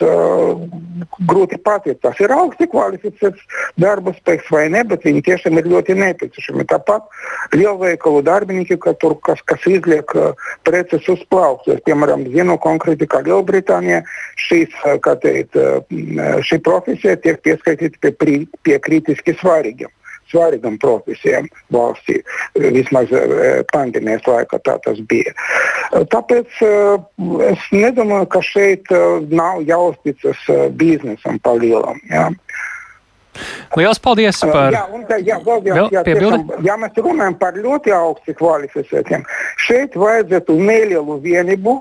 Grūti 1.29 1.57
pateikt, 1.61 2.01
tas 2.05 2.17
ir 2.21 2.33
augsti 2.33 2.67
kvalificēts 2.71 3.61
darba 3.81 4.13
spēks 4.15 4.49
vai 4.53 4.67
ne, 4.73 4.83
bet 4.87 5.05
viņi 5.05 5.23
tiešām 5.25 5.57
ir 5.59 5.69
ļoti 5.71 5.95
nepieciešami. 5.97 6.65
Tāpat 6.69 7.55
lielveikalu 7.57 8.23
darbinieki, 8.25 8.77
ka 8.81 8.93
tur, 9.01 9.17
kas, 9.25 9.41
kas 9.49 9.65
izliek 9.69 10.13
preces 10.67 11.07
uz 11.11 11.23
plaukta. 11.33 11.77
Piemēram, 11.87 12.27
zinu 12.33 12.57
konkrēti, 12.61 13.09
ka 13.09 13.23
Lielbritānijā 13.25 14.03
šīs, 14.47 14.75
teikt, 15.23 15.57
šī 16.49 16.61
profesija 16.65 17.17
tiek 17.21 17.41
pieskaitīta 17.45 18.13
pie, 18.21 18.37
pie 18.65 18.77
kritiski 18.81 19.37
svarīgiem 19.41 19.91
svarīgam 20.31 20.77
profesijam 20.81 21.47
valstī. 21.73 22.21
Vismaz 22.55 23.11
eh, 23.15 23.61
pandēmijas 23.73 24.25
laikā 24.27 24.61
tā 24.65 24.77
tas 24.85 25.00
bija. 25.11 25.33
Tāpēc 26.11 26.61
eh, 26.65 26.97
es 27.51 27.69
nedomāju, 27.75 28.29
ka 28.31 28.43
šeit 28.45 28.91
eh, 28.95 29.07
nav 29.31 29.63
jāuzticas 29.67 30.47
biznesam 30.79 31.39
pa 31.43 31.55
lielam. 31.59 32.01
Ja. 32.11 32.29
Lielas 33.79 34.01
paldies 34.03 34.41
par 34.43 34.75
tiešām, 35.07 36.50
ja 36.65 36.75
mēs 36.81 36.97
runājam 37.00 37.38
par 37.39 37.55
ļoti 37.55 37.93
augsti 37.95 38.35
kvalificētiem, 38.35 39.23
šeit 39.63 39.95
vajadzētu 39.95 40.57
nelielu 40.59 41.15
vienību 41.23 41.77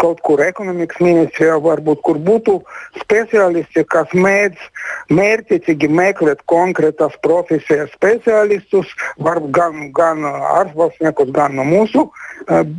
kaut 0.00 0.20
kur 0.26 0.40
ekonomikas 0.44 1.00
ministrijā, 1.00 1.56
varbūt 1.62 2.02
kur 2.04 2.18
būtu 2.20 2.58
speciālisti, 3.00 3.86
kas 3.88 4.12
mēdz 4.12 4.60
mērķiecīgi 5.16 5.88
meklēt 5.88 6.42
konkrētas 6.50 7.16
profesijas 7.24 7.92
speciālistus, 7.96 8.90
varbūt 9.22 9.52
gan, 9.56 9.78
gan 9.96 10.24
ārvalstniekus, 10.26 11.32
gan 11.32 11.56
no 11.56 11.64
mūsu 11.64 12.06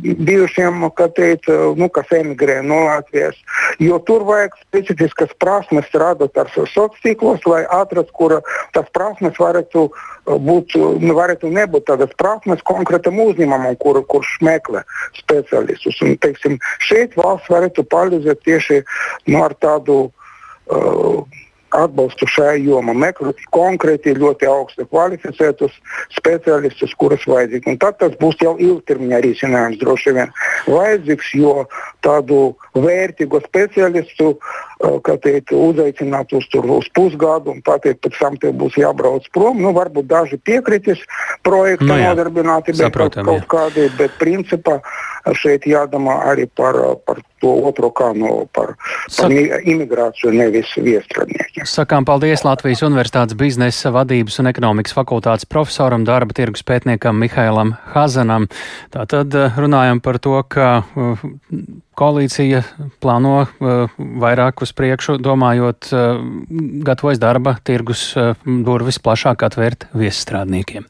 bijušiem, 0.02 0.86
teikt, 1.16 1.48
nu, 1.76 1.88
kas 1.90 2.12
emigrē 2.14 2.60
no 2.62 2.84
Latvijas. 2.86 3.36
Jo 3.82 3.98
tur 3.98 4.22
vajag 4.28 4.54
specifiskas 4.62 5.34
prasmes 5.42 5.88
strādāt 5.90 6.38
ar 6.38 6.50
sociālos 6.54 7.02
tīklos, 7.02 7.42
lai 7.46 7.64
atrastu, 7.66 8.14
kur 8.14 8.38
tas 8.76 8.86
prasmes 8.94 9.38
varētu 9.40 9.88
būt, 9.88 10.06
nu, 10.36 11.14
varētu 11.16 11.50
nebūt 11.52 11.88
tādas 11.88 12.12
prasmes 12.20 12.62
konkrētam 12.68 13.18
uzņēmumam, 13.24 13.76
kur, 13.82 14.00
kurš 14.12 14.36
meklē 14.44 14.84
speciālistus. 15.16 16.00
Un, 16.04 16.16
teiksim, 16.22 16.58
šeit 16.84 17.16
valsts 17.18 17.50
varētu 17.52 17.86
palīdzēt 17.88 18.44
tieši 18.44 18.82
nu, 19.32 19.42
ar 19.44 19.56
tādu 19.62 20.00
uh, 20.08 21.24
atbalstu 21.76 22.28
šai 22.30 22.58
jomā, 22.64 22.94
meklēt 22.96 23.40
konkrēti 23.54 24.14
ļoti 24.18 24.48
augstu 24.48 24.86
kvalificētus 24.88 25.74
speciālistus, 26.16 26.94
kurus 26.98 27.26
vajadzīgi. 27.28 27.68
Un 27.72 27.78
tad 27.82 27.98
tas 28.00 28.14
būs 28.20 28.38
jau 28.42 28.54
ilgtermiņa 28.56 29.20
risinājums 29.24 29.80
droši 29.82 30.14
vien 30.16 30.32
vajadzīgs, 30.68 31.34
jo 31.38 31.54
tādu 32.04 32.40
vērtīgu 32.78 33.42
speciālistu, 33.44 34.30
uh, 34.38 34.98
kā 35.04 35.18
teikt, 35.22 35.52
uzaicināt 35.52 36.32
uz, 36.36 36.46
tur, 36.52 36.66
uz 36.78 36.88
pusgadu 36.94 37.52
un 37.54 37.62
pateikt, 37.66 38.00
pēc 38.06 38.18
tam 38.20 38.38
tev 38.40 38.56
būs 38.60 38.78
jābrauc 38.80 39.28
prom. 39.34 39.60
Nu, 39.62 39.74
varbūt 39.76 40.08
daži 40.08 40.40
piekritīs 40.40 41.02
projekta 41.46 41.88
nu, 41.88 41.98
nodarbinātībai 42.00 42.90
kaut, 42.94 43.20
kaut 43.28 43.48
kādai, 43.50 43.88
bet 43.98 44.16
principā 44.20 44.78
šeit 45.36 45.66
jādomā 45.68 46.20
arī 46.30 46.46
par, 46.46 46.76
par 47.06 47.20
to 47.42 47.52
otro 47.68 47.90
kā 47.94 48.10
no 48.16 48.46
par, 48.54 48.74
par 49.16 49.32
imigrāciju, 49.32 50.32
nevis 50.34 50.70
viestradniekiem. 50.76 51.66
Sakām 51.68 52.06
paldies 52.08 52.44
Latvijas 52.46 52.82
Universitātes 52.86 53.38
biznesa 53.38 53.92
vadības 53.94 54.40
un 54.42 54.50
ekonomikas 54.50 54.96
fakultātes 54.96 55.48
profesoram, 55.50 56.06
darba 56.08 56.36
tirgus 56.36 56.64
pētniekam 56.66 57.18
Mihailam 57.22 57.74
Hazanam. 57.94 58.48
Tātad 58.94 59.34
eh, 59.38 59.60
runājam 59.60 60.02
par 60.04 60.20
to, 60.22 60.38
ka 60.48 60.70
uh, 60.82 61.26
koalīcija 61.98 62.62
plāno 63.02 63.48
vairāk 64.22 64.62
uz 64.62 64.72
priekšu, 64.76 65.18
domājot, 65.22 65.90
gatavojas 66.86 67.20
darba 67.22 67.56
tirgus 67.66 68.12
durvis 68.46 69.00
plašāk 69.02 69.42
atvērt 69.48 69.88
viesstrādniekiem. 69.98 70.86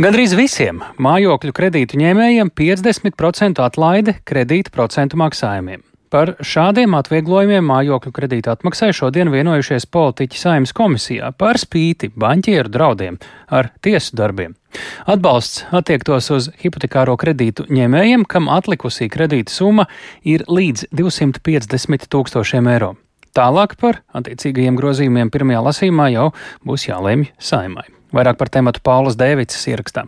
Gandrīz 0.00 0.32
visiem 0.32 0.78
mājokļu 0.96 1.52
kredītu 1.52 1.98
ņēmējiem 2.00 2.48
50% 2.56 3.58
atlaide 3.60 4.14
kredīta 4.24 4.72
procentu 4.72 5.18
maksājumiem. 5.20 5.82
Par 6.08 6.32
šādiem 6.40 6.96
atvieglojumiem 6.96 7.66
mājokļu 7.68 8.12
kredīta 8.16 8.54
atmaksai 8.56 8.94
šodien 8.96 9.28
vienojušies 9.28 9.84
politiķi 9.92 10.40
saimnes 10.40 10.72
komisijā 10.72 11.28
par 11.36 11.60
spīti 11.60 12.08
baņķieru 12.16 12.72
draudiem 12.72 13.20
ar 13.52 13.68
tiesu 13.84 14.16
darbiem. 14.16 14.56
Atbalsts 15.04 15.66
attiektos 15.68 16.32
uz 16.32 16.48
hipotekāro 16.64 17.18
kredītu 17.20 17.68
ņēmējiem, 17.68 18.24
kam 18.24 18.48
atlikusī 18.48 19.12
kredīta 19.12 19.52
summa 19.52 19.84
ir 20.24 20.48
līdz 20.48 20.88
250 20.96 22.08
tūkstošiem 22.08 22.72
eiro. 22.72 22.94
Tālāk 23.36 23.76
par 23.76 24.00
attiecīgajiem 24.16 24.80
grozījumiem 24.80 25.28
pirmajā 25.28 25.64
lasīmā 25.68 26.12
jau 26.16 26.30
būs 26.64 26.88
jālemj 26.88 27.34
saimai. 27.36 27.90
Vairāk 28.14 28.40
par 28.40 28.50
tematu 28.50 28.82
Paulas 28.82 29.18
Dēvicis 29.18 29.68
ierakstā. 29.70 30.06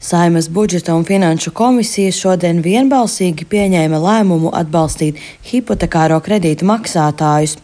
Saimas 0.00 0.48
budžeta 0.48 0.94
un 0.96 1.02
finanšu 1.04 1.50
komisija 1.52 2.12
šodien 2.16 2.62
vienbalsīgi 2.64 3.44
pieņēma 3.44 3.98
lēmumu 4.00 4.48
atbalstīt 4.56 5.18
hipotekāro 5.50 6.16
kredītu 6.24 6.64
maksātājus. 6.70 7.58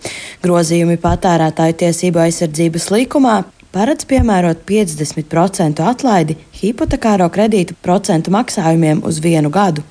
Grozījumi 0.44 0.98
patērētāju 1.00 1.78
tiesību 1.80 2.20
aizsardzības 2.26 2.90
likumā 2.92 3.38
paredz 3.72 4.04
piemērot 4.08 4.66
50% 4.68 5.80
atlaidi 5.84 6.36
hipotekāro 6.60 7.30
kredītu 7.32 7.76
procentu 7.80 8.32
maksājumiem 8.36 9.00
uz 9.08 9.22
vienu 9.24 9.48
gadu. 9.52 9.84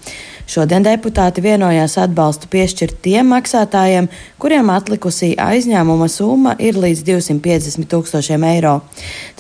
Šodien 0.45 0.83
deputāti 0.85 1.41
vienojās 1.41 1.95
atbalstu 1.97 2.47
piešķirt 2.53 2.99
tiem 3.01 3.31
maksātājiem, 3.33 4.07
kuriem 4.37 4.69
atlikusī 4.69 5.31
aizņēmuma 5.41 6.05
summa 6.11 6.53
ir 6.61 6.77
līdz 6.77 7.01
250 7.07 7.89
tūkstošiem 7.89 8.45
eiro. 8.51 8.75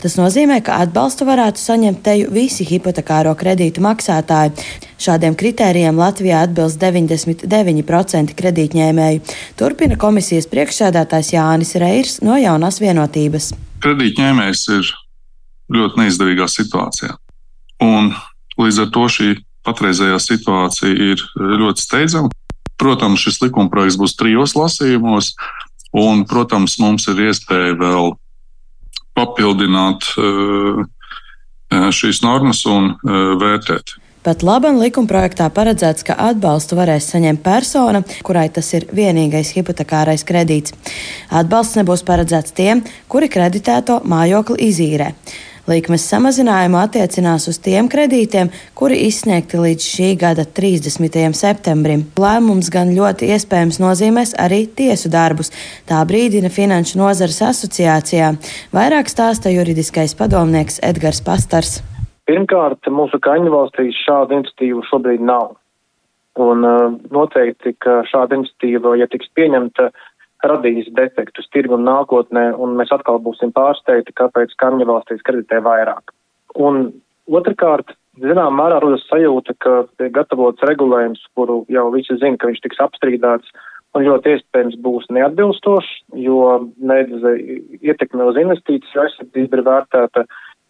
Tas 0.01 0.17
nozīmē, 0.17 0.59
ka 0.65 0.79
atbalstu 0.81 1.27
varētu 1.29 1.61
saņemt 1.61 2.01
teju 2.07 2.33
visi 2.33 2.65
hipotekāro 2.65 3.35
kredītu 3.37 3.85
maksātāji. 3.85 4.57
Šādiem 5.05 5.37
kritērijiem 5.37 5.97
Latvijā 6.01 6.41
atbilst 6.47 6.81
99% 6.81 8.33
kredītņēmēju. 8.41 9.23
Turpina 9.61 9.99
komisijas 10.01 10.49
priekšsēdētājs 10.49 11.33
Jānis 11.35 11.75
Reirs 11.81 12.21
no 12.25 12.39
jaunās 12.41 12.81
vienotības. 12.81 13.51
Kredītņēmējs 13.85 14.69
ir 14.79 14.93
ļoti 15.75 16.01
neizdevīgā 16.01 16.49
situācijā. 16.49 17.13
Un 17.85 18.15
līdz 18.57 18.85
ar 18.85 18.95
to 18.95 19.05
šī 19.11 19.35
patreizējā 19.65 20.19
situācija 20.21 20.93
ir 21.11 21.23
ļoti 21.35 21.83
steidzama. 21.83 22.31
Protams, 22.79 23.23
šis 23.23 23.39
likumprojekts 23.45 23.99
būs 23.99 24.17
trijos 24.19 24.55
lasījumos, 24.57 25.33
un, 25.95 26.25
protams, 26.27 26.77
mums 26.81 27.07
ir 27.11 27.21
iespēja 27.29 27.77
vēl 27.79 28.15
papildināt 29.15 30.09
eh, 30.19 30.81
šīs 31.95 32.19
normas 32.25 32.65
un 32.67 32.91
eh, 32.95 33.21
vērtēt. 33.39 33.95
Pat 34.25 34.41
labam 34.41 34.79
likumprojektā 34.81 35.51
paredzēts, 35.53 36.01
ka 36.07 36.15
atbalstu 36.31 36.73
varēs 36.79 37.11
saņemt 37.11 37.43
persona, 37.45 38.01
kurai 38.25 38.47
tas 38.49 38.71
ir 38.73 38.87
vienīgais 38.89 39.51
hipotekārais 39.53 40.25
kredīts. 40.25 40.73
Atbalsts 41.29 41.77
nebūs 41.77 42.01
paredzēts 42.07 42.55
tiem, 42.57 42.81
kuri 43.05 43.29
kreditēto 43.29 43.99
mājokli 44.09 44.65
izīrē. 44.65 45.11
Likmes 45.65 46.03
samazinājumu 46.05 46.77
attiecinās 46.77 47.47
uz 47.49 47.57
tiem 47.57 47.87
kredītiem, 47.89 48.51
kuri 48.77 48.99
izsniegti 49.07 49.57
līdz 49.57 49.87
šī 49.95 50.09
gada 50.21 50.43
30. 50.45 51.33
septembrim. 51.33 52.03
Lēmums 52.21 52.69
gan 52.69 52.91
ļoti 52.93 53.31
iespējams 53.33 53.79
nozīmēs 53.81 54.35
arī 54.43 54.67
tiesu 54.77 55.09
darbus, 55.09 55.49
tā 55.89 56.03
brīdina 56.05 56.51
Finanšu 56.53 57.01
nozares 57.01 57.41
asociācijā. 57.47 58.29
Vairāk 58.77 59.09
stāsta 59.09 59.49
juridiskais 59.49 60.13
padomnieks 60.19 60.77
Edgars 60.85 61.23
Pastars. 61.25 61.79
Pirmkārt, 62.29 62.85
mūsu 62.85 63.17
kaimiņu 63.25 63.57
valstīs 63.57 63.97
šāda 64.05 64.37
iniciatīva 64.37 64.85
šobrīd 64.91 65.25
nav. 65.25 65.55
Un 66.45 66.61
uh, 66.67 66.93
noteikti, 67.09 67.73
ka 67.81 68.03
šāda 68.11 68.37
iniciatīva, 68.37 68.93
ja 69.01 69.09
tiks 69.09 69.33
pieņemta, 69.33 69.89
radīs 70.43 70.89
defektus 70.97 71.47
tirgu 71.53 71.77
nākotnē, 71.79 72.51
un 72.59 72.75
mēs 72.79 72.91
atkal 72.93 73.19
būsim 73.23 73.53
pārsteigti, 73.55 74.15
kāpēc 74.17 74.55
kaimiņu 74.61 74.89
valstīs 74.89 75.23
kreditē 75.25 75.61
vairāk. 75.65 76.11
Un 76.55 76.89
otrkārt, 77.31 77.95
zinām, 78.21 78.57
mērā 78.59 78.79
rodas 78.83 79.05
sajūta, 79.09 79.55
ka 79.59 79.77
ir 80.03 80.11
gatavots 80.15 80.63
regulējums, 80.67 81.23
kuru 81.35 81.63
jau 81.71 81.87
visi 81.93 82.17
zina, 82.21 82.37
ka 82.39 82.51
viņš 82.51 82.61
tiks 82.65 82.83
apstrīdēts, 82.85 83.51
un 83.95 84.03
ļoti 84.03 84.35
iespējams 84.35 84.79
būs 84.83 85.07
neatbilstošs, 85.15 85.91
jo 86.19 86.39
nedz 86.77 87.23
ietekme 87.81 88.27
uz 88.27 88.39
investīciju 88.39 89.05
aizsardzību 89.05 89.59
ir 89.59 89.67
vērtēta, 89.67 90.25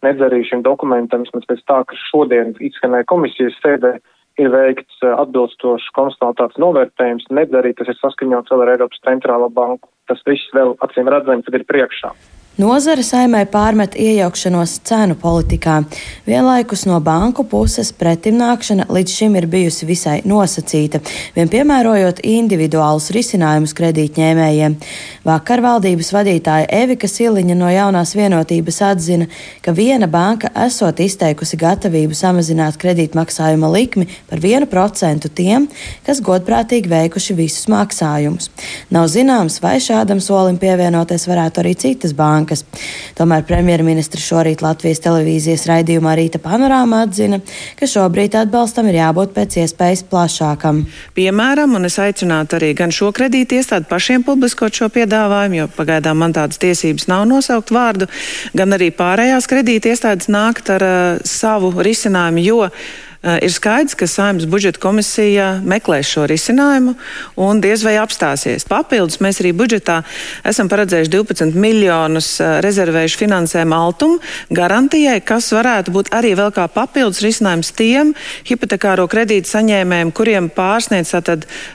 nedz 0.06 0.22
arī 0.22 0.42
šim 0.46 0.62
dokumentam, 0.66 1.24
vismaz 1.26 1.48
pēc 1.50 1.64
tā, 1.66 1.80
ka 1.88 1.98
šodien 2.06 2.54
izskanēja 2.62 3.08
komisijas 3.10 3.58
sēdē, 3.64 3.96
ir 4.40 4.52
veikts 4.52 5.02
eh, 5.04 5.12
atbilstošs 5.12 5.90
konstatāts 5.96 6.58
novērtējums, 6.62 7.28
nedz 7.38 7.54
arī 7.56 7.74
tas 7.76 7.90
ir 7.92 7.98
saskaņots 8.00 8.52
vēl 8.52 8.64
ar 8.64 8.74
Eiropas 8.76 9.04
centrālo 9.06 9.50
banku. 9.52 9.88
Tas 10.10 10.22
viss 10.28 10.52
vēl 10.54 10.76
acīm 10.86 11.08
redzams, 11.10 11.48
ir 11.52 11.66
priekšā. 11.66 12.12
Nozara 12.56 13.02
saimai 13.04 13.42
pārmet 13.52 13.98
iejaukšanos 14.00 14.78
cenu 14.88 15.12
politikā. 15.20 15.74
Vienlaikus 16.24 16.86
no 16.88 16.96
banku 17.04 17.44
puses 17.44 17.90
pretimnākšana 17.92 18.86
līdz 18.88 19.12
šim 19.12 19.34
ir 19.36 19.44
bijusi 19.52 19.84
visai 19.84 20.14
nosacīta, 20.24 21.02
vien 21.36 21.50
piemērojot 21.52 22.22
individuālus 22.24 23.10
risinājumus 23.12 23.76
kredītņēmējiem. 23.76 24.76
Vakar 25.28 25.60
valdības 25.66 26.08
vadītāja 26.16 26.70
Evika 26.78 27.10
Siliņa 27.12 27.58
no 27.60 27.68
jaunās 27.68 28.14
vienotības 28.16 28.80
atzina, 28.88 29.28
ka 29.60 29.76
viena 29.76 30.08
banka 30.08 30.48
esot 30.64 31.04
izteikusi 31.04 31.60
gatavību 31.60 32.16
samazināt 32.16 32.80
kredītmaksājuma 32.80 33.68
likmi 33.74 34.08
par 34.32 34.40
1% 34.40 35.28
tiem, 35.36 35.68
kas 36.08 36.24
godprātīgi 36.24 36.88
veikuši 36.88 37.36
visus 37.36 37.68
maksājumus. 37.68 38.48
Nav 38.96 39.12
zināms, 39.12 39.60
vai 39.60 39.76
šādam 39.76 40.24
solim 40.24 40.56
pievienoties 40.56 41.28
varētu 41.28 41.60
arī 41.66 41.76
citas 41.84 42.16
bankas 42.16 42.45
bankas. 42.46 42.64
Tomēr 43.16 43.44
premjerministrs 43.46 44.24
šorīt 44.26 44.62
Latvijas 44.62 45.00
televīzijas 45.04 45.66
raidījumā 45.66 46.14
Rīta 46.16 46.38
panorāmā 46.42 47.04
atzina, 47.06 47.40
ka 47.78 47.86
šobrīd 47.86 48.36
atbalstam 48.38 48.88
ir 48.90 49.00
jābūt 49.00 49.34
pēc 49.34 49.58
iespējas 49.64 50.04
plašākam. 50.10 50.84
Piemēram, 51.16 51.74
un 51.76 51.88
es 51.88 51.98
aicinātu 51.98 52.58
arī 52.58 52.74
gan 52.76 52.92
šo 52.94 53.10
kredīti 53.16 53.58
iestādi 53.58 53.88
pašiem 53.90 54.24
publiskot 54.26 54.74
šo 54.74 54.90
piedāvājumu, 54.92 55.60
jo 55.62 55.68
pagaidām 55.76 56.20
man 56.22 56.36
tādas 56.36 56.60
tiesības 56.62 57.08
nav 57.08 57.26
nosaukt 57.26 57.72
vārdu, 57.74 58.06
gan 58.54 58.76
arī 58.76 58.92
pārējās 58.94 59.48
kredīti 59.50 59.92
iestādes 59.92 60.30
nākt 60.30 60.70
ar 60.70 60.86
uh, 60.86 61.26
savu 61.26 61.72
risinājumu, 61.82 62.44
jo 62.44 62.70
ir 63.42 63.52
skaidrs, 63.52 63.96
ka 63.98 64.06
Saimnes 64.10 64.46
budžeta 64.50 64.80
komisija 64.82 65.48
meklēs 65.66 66.08
šo 66.10 66.26
risinājumu 66.30 66.94
un 67.42 67.60
diez 67.64 67.82
vai 67.86 67.96
apstāsies. 68.00 68.66
Papildus 68.68 69.20
mēs 69.24 69.40
arī 69.42 69.52
budžetā 69.56 70.00
esam 70.46 70.70
paredzējuši 70.72 71.12
12 71.14 71.58
miljonus 71.60 72.36
eh, 72.40 72.58
rezervējuši 72.64 73.22
finansējumu 73.24 73.78
altumu 73.78 74.20
garantijai, 74.56 75.18
kas 75.26 75.50
varētu 75.54 75.94
būt 75.94 76.12
arī 76.16 76.34
vēl 76.38 76.52
kā 76.56 76.68
papildus 76.72 77.22
risinājums 77.24 77.72
tiem 77.76 78.14
hipotekāro 78.48 79.08
kredītu 79.10 79.50
saņēmējiem, 79.54 80.12
kuriem 80.16 80.52
pārsniedz 80.54 81.14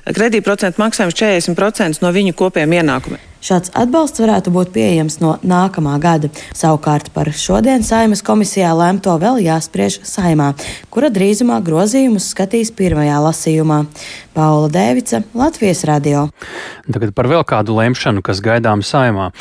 kredītprocentu 0.08 0.82
maksājums 0.82 1.18
40% 1.18 2.06
no 2.06 2.14
viņu 2.16 2.38
kopiem 2.38 2.80
ienākumiem. 2.82 3.31
Šāds 3.42 3.72
atbalsts 3.74 4.22
varētu 4.22 4.54
būt 4.54 4.70
pieejams 4.76 5.18
no 5.24 5.32
nākamā 5.42 5.96
gada. 6.02 6.30
Savukārt 6.54 7.10
par 7.16 7.32
šodien 7.34 7.82
Saimas 7.82 8.22
komisijā 8.22 8.70
lēmto 8.78 9.16
vēl 9.22 9.42
jāspriež 9.42 9.98
Saimā, 10.06 10.52
kura 10.94 11.10
drīzumā 11.10 11.58
grozījumus 11.66 12.30
skatīs 12.36 12.70
pirmajā 12.78 13.18
lasījumā. 13.26 13.82
Paula 14.38 14.70
Dēvica, 14.72 15.24
Latvijas 15.34 15.82
radio. 15.90 16.28
Tagad 16.86 17.16
par 17.18 17.28
vēl 17.34 17.42
kādu 17.50 17.76
lemšanu, 17.82 18.22
kas 18.24 18.46
gaidām 18.46 18.86
Saimā. 18.86 19.32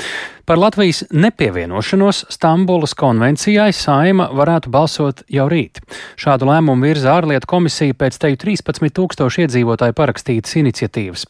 Par 0.51 0.59
Latvijas 0.59 1.05
nepievienošanos 1.13 2.25
Stambulas 2.33 2.97
konvencijai 2.99 3.71
Saima 3.77 4.31
varētu 4.35 4.73
balsot 4.73 5.23
jau 5.31 5.45
rīt. 5.53 5.79
Šādu 6.19 6.49
lēmumu 6.49 6.89
virza 6.89 7.13
ārlietu 7.15 7.47
komisija 7.53 7.95
pēc 7.95 8.19
teju 8.19 8.41
13 8.49 8.97
tūkstošu 8.97 9.45
iedzīvotāju 9.45 9.95
parakstītas 10.01 10.57
iniciatīvas. 10.59 11.29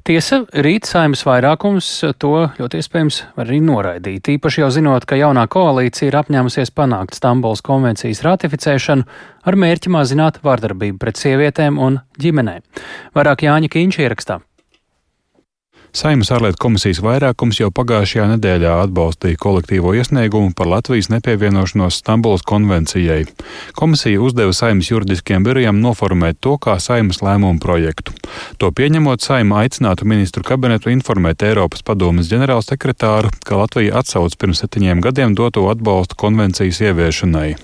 Tiesa, 0.00 0.38
rīt 0.64 0.88
saimnes 0.88 1.20
vairākums 1.28 1.86
to 2.22 2.32
ļoti 2.56 2.80
iespējams 2.80 3.18
var 3.36 3.44
arī 3.44 3.58
noraidīt, 3.64 4.30
īpaši 4.32 4.62
jau 4.62 4.70
zinot, 4.72 5.04
ka 5.04 5.18
jaunā 5.20 5.44
koalīcija 5.52 6.08
ir 6.08 6.16
apņēmusies 6.22 6.72
panākt 6.72 7.18
Stambuls 7.18 7.60
konvencijas 7.66 8.22
ratificēšanu 8.24 9.04
ar 9.44 9.58
mērķi 9.60 9.92
mazināt 9.92 10.40
vardarbību 10.46 10.96
pret 11.02 11.20
sievietēm 11.20 11.76
un 11.76 12.00
ģimenēm. 12.20 12.64
Vairāk 13.16 13.44
Jāņa 13.44 13.72
Kīņš 13.76 14.00
ierakstā. 14.06 14.40
Saimas 15.90 16.28
ārlietu 16.30 16.54
komisijas 16.62 17.00
vairākums 17.02 17.58
jau 17.58 17.66
pagājušajā 17.74 18.28
nedēļā 18.36 18.76
atbalstīja 18.84 19.38
kolektīvo 19.42 19.90
iesniegumu 19.98 20.52
par 20.54 20.68
Latvijas 20.70 21.08
nepievienošanos 21.10 21.96
Stambulas 21.98 22.44
konvencijai. 22.46 23.24
Komisija 23.74 24.20
uzdeva 24.22 24.54
Saimas 24.54 24.86
juridiskiem 24.92 25.42
birojiem 25.42 25.80
noformēt 25.82 26.38
to 26.46 26.54
kā 26.62 26.76
Saimas 26.78 27.18
lēmumu 27.26 27.58
projektu. 27.58 28.14
To 28.62 28.70
pieņemot, 28.70 29.18
Saima 29.18 29.64
aicinātu 29.64 30.06
ministru 30.06 30.44
kabinetu 30.46 30.92
informēt 30.94 31.42
Eiropas 31.42 31.82
padomas 31.82 32.30
ģenerālsekretāru, 32.30 33.34
ka 33.42 33.58
Latvija 33.58 33.98
atsauc 33.98 34.38
pirms 34.38 34.62
septiņiem 34.62 35.02
gadiem 35.02 35.34
doto 35.34 35.66
atbalstu 35.72 36.14
konvencijas 36.22 36.78
ieviešanai. 36.86 37.56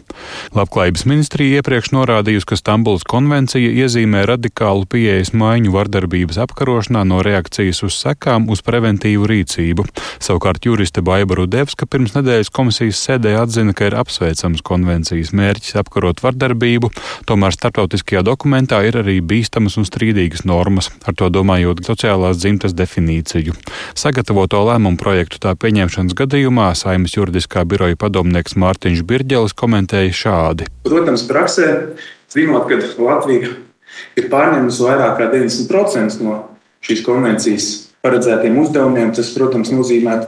Labklājības 0.57 1.07
ministrija 1.07 1.61
iepriekš 1.61 1.93
norādījusi, 1.95 2.51
ka 2.51 2.59
Stambulas 2.59 3.07
konvencija 3.07 3.71
iezīmē 3.85 4.25
radikālu 4.27 4.89
pieejas 4.91 5.31
maiņu 5.37 5.77
vardarbības 5.77 6.43
apkarošanā 6.49 7.05
no 7.07 7.23
reakcijas 7.23 7.85
uz 7.87 7.95
sekām 8.01 8.15
sekām 8.16 8.48
uz 8.50 8.62
preventīvu 8.64 9.26
rīcību. 9.29 9.85
Savukārt 10.20 10.64
juriste 10.64 11.02
Baiba 11.05 11.37
Rudevska 11.37 11.87
pirms 11.87 12.14
nedēļas 12.16 12.50
komisijas 12.50 12.98
sēdē 13.05 13.37
atzina, 13.38 13.74
ka 13.76 13.87
ir 13.87 13.96
apsveicams 13.96 14.62
konvencijas 14.64 15.33
mērķis 15.37 15.76
apkarot 15.83 16.22
vardarbību, 16.24 16.90
tomēr 17.29 17.52
starptautiskajā 17.52 18.24
dokumentā 18.24 18.83
ir 18.87 18.98
arī 19.02 19.20
bīstamas 19.20 19.76
un 19.76 19.87
strīdīgas 19.87 20.46
normas, 20.48 20.90
ar 21.05 21.14
to 21.14 21.29
domājot 21.29 21.85
sociālās 21.87 22.40
dzimtas 22.40 22.74
definīciju. 22.76 23.55
Sagatavoto 23.94 24.64
lēmumu 24.66 24.98
projektu 24.98 25.40
tā 25.42 25.55
pieņemšanas 25.55 26.16
gadījumā 26.16 26.72
Saimas 26.74 27.16
juridiskā 27.16 27.66
biroja 27.68 27.98
padomnieks 28.00 28.57
Mārtiņš 28.57 29.05
Birģelis 29.07 29.57
komentēja 29.57 30.14
šādi. 30.16 30.70
Protams, 30.88 31.26
praksē, 31.29 31.72
zinot, 32.33 32.68
ka 32.70 32.81
Latvija 33.02 33.52
ir 34.16 34.31
pārņēmusi 34.33 34.87
vairāk 34.87 35.18
kā 35.20 35.29
90% 35.33 36.24
no 36.24 36.40
šīs 36.87 37.02
konvencijas 37.07 37.86
paredzētiem 38.04 38.59
uzdevumiem. 38.62 39.14
Tas, 39.16 39.32
protams, 39.37 39.72
nozīmē, 39.74 40.18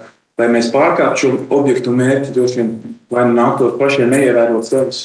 lai 0.41 0.49
mēs 0.55 0.73
pārkāptu 0.75 1.25
šo 1.25 1.35
objektu 1.59 1.95
mērķi, 1.95 2.35
droši 2.37 2.63
vien 2.63 2.75
vai 3.13 3.29
nu 3.29 3.39
nāktos 3.39 3.79
pašiem 3.81 4.13
neievērot 4.13 4.69
savus 4.69 5.05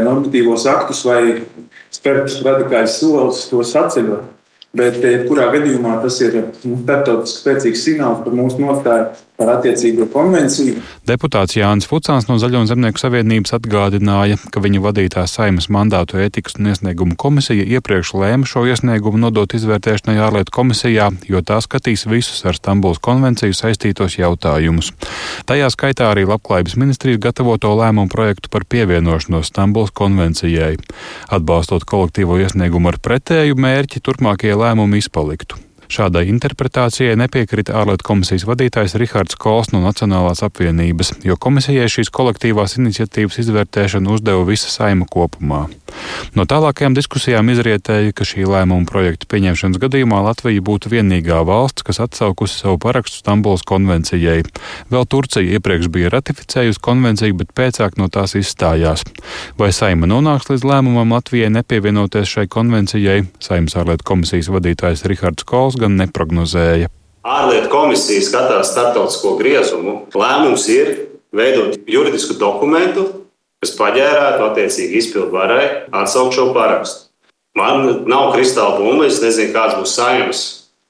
normatīvos 0.00 0.64
aktus 0.70 1.02
vai 1.04 1.42
spērt 1.92 2.32
radikālus 2.44 2.98
solis, 3.00 3.42
tos 3.50 3.74
atceļot. 3.76 4.30
Bet, 4.72 5.02
jebkurā 5.04 5.50
gadījumā, 5.52 5.98
tas 6.00 6.16
ir 6.24 6.38
nu, 6.64 6.78
starptautiski 6.80 7.42
spēcīgs 7.42 7.82
signāls 7.84 8.22
par 8.24 8.32
mūsu 8.32 8.62
nostāju 8.62 9.10
par 9.42 9.56
attiecīgo 9.58 10.06
konvenciju. 10.12 10.78
Deputāts 11.08 11.56
Jānis 11.58 11.88
Fucāns 11.90 12.28
no 12.28 12.38
Zaļo 12.38 12.62
Zemnieku 12.70 13.00
savienības 13.02 13.56
atgādināja, 13.58 14.38
ka 14.54 14.62
viņa 14.62 14.82
vadītā 14.84 15.24
saimas 15.26 15.66
mandātu 15.72 16.20
ētikas 16.22 16.60
un 16.60 16.70
iesniegumu 16.70 17.16
komisija 17.18 17.66
iepriekš 17.76 18.14
lēma 18.20 18.46
šo 18.48 18.64
iesniegumu 18.70 19.18
nodot 19.24 19.56
izvērtēšanai 19.58 20.20
ārlietu 20.22 20.54
komisijā, 20.54 21.10
jo 21.26 21.42
tā 21.42 21.58
skatīs 21.64 22.06
visus 22.06 22.44
ar 22.46 22.58
Stambulas 22.58 23.02
konvenciju 23.02 23.56
saistītos 23.56 24.18
jautājumus. 24.20 24.92
Tajā 25.48 25.72
skaitā 25.74 26.12
arī 26.12 26.26
Labklājības 26.30 26.78
ministrijas 26.78 27.22
gatavoto 27.26 27.74
lēmumu 27.80 28.12
projektu 28.12 28.52
par 28.52 28.68
pievienošanos 28.68 29.50
Stambulas 29.50 29.90
konvencijai. 29.90 30.76
Atbalstot 31.34 31.88
kolektīvo 31.88 32.38
iesniegumu 32.44 32.92
ar 32.92 33.02
pretēju 33.02 33.58
mērķi, 33.58 34.04
turpmākie 34.06 34.54
lēmumi 34.54 35.02
izpaliktu. 35.02 35.71
Šādai 35.90 36.26
interpretācijai 36.30 37.16
nepiekrita 37.20 37.74
ārlietu 37.80 38.06
komisijas 38.06 38.46
vadītājs 38.48 38.96
Rihards 39.00 39.38
Kols 39.40 39.72
no 39.74 39.82
Nacionālās 39.84 40.44
apvienības, 40.46 41.16
jo 41.26 41.36
komisijai 41.40 41.90
šīs 41.90 42.12
kolektīvās 42.14 42.78
iniciatīvas 42.78 43.40
izvērtēšanu 43.42 44.14
uzdeva 44.16 44.46
visa 44.48 44.70
saima 44.72 45.08
kopumā. 45.10 45.66
No 46.32 46.46
tālākajām 46.48 46.94
diskusijām 46.96 47.50
izrietēja, 47.52 48.14
ka 48.16 48.24
šī 48.26 48.46
lēmuma 48.48 48.88
projekta 48.88 49.28
pieņemšanas 49.28 49.80
gadījumā 49.82 50.22
Latvija 50.24 50.64
būtu 50.64 50.92
vienīgā 50.92 51.42
valsts, 51.48 51.84
kas 51.86 52.00
atsaukusi 52.04 52.62
savu 52.62 52.78
parakstu 52.82 53.20
Stambulas 53.20 53.64
konvencijai. 53.68 54.40
Vēl 54.92 55.04
Turcija 55.12 55.58
iepriekš 55.58 55.90
bija 55.92 56.12
ratificējusi 56.14 56.80
konvenciju, 56.82 57.36
bet 57.42 57.52
pēcāk 57.58 57.98
no 58.00 58.08
tās 58.12 58.36
izstājās. 58.38 59.04
Vai 59.60 59.72
saima 59.76 60.08
nonāks 60.08 60.48
līdz 60.50 60.66
lēmumam 60.68 61.12
Latvijai 61.16 61.52
nepievienoties 61.52 62.32
šai 62.36 62.46
konvencijai? 62.52 63.26
Saimas 63.42 63.76
ārlietu 63.76 64.08
komisijas 64.08 64.50
vadītājs 64.52 65.04
Rihards 65.10 65.46
Kols 65.48 65.78
gan 65.82 65.98
neprognozēja. 66.00 66.90
Ārlietu 67.22 67.70
komisija 67.70 68.22
skatās 68.24 68.72
starptautisko 68.72 69.36
griezumu. 69.38 70.00
Lēmums 70.14 70.66
ir 70.74 70.94
veidot 71.34 71.78
juridisku 71.86 72.34
dokumentu, 72.40 73.06
kas 73.62 73.76
paģērētu 73.78 74.44
attiecīgi 74.48 74.98
izpildu 74.98 75.30
varai 75.36 75.64
atsaukt 75.94 76.34
šo 76.34 76.50
parakstu. 76.56 77.08
Man 77.54 78.04
nav 78.08 78.32
kristāla 78.32 78.78
bumba, 78.80 79.06
es 79.06 79.20
nezinu, 79.22 79.52
kāds 79.54 79.76
būs 79.76 79.94
saimnes 79.94 80.42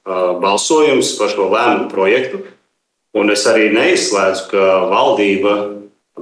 uh, 0.06 0.38
balsojums 0.40 1.16
par 1.18 1.32
šo 1.34 1.50
lēmumu 1.52 1.90
projektu. 1.90 2.44
Un 3.12 3.28
es 3.34 3.42
arī 3.50 3.68
neizslēdzu, 3.74 4.46
ka 4.54 4.68
valdība 4.88 5.56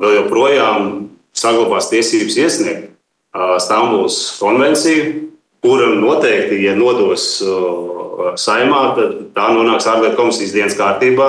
vēl 0.01 0.17
joprojām 0.23 0.89
saglabās 1.37 1.91
tiesības 1.93 2.39
iesniegt 2.41 2.89
uh, 2.89 3.61
Stambulas 3.63 4.17
konvenciju, 4.41 5.29
kuram 5.63 6.01
noteikti, 6.01 6.65
ja 6.65 6.75
nodos 6.75 7.37
uh, 7.45 8.00
saimā, 8.41 8.81
tad 8.97 9.17
tā 9.37 9.49
nonāks 9.55 9.89
ārlietu 9.91 10.19
komisijas 10.19 10.55
dienas 10.55 10.77
kārtībā. 10.79 11.29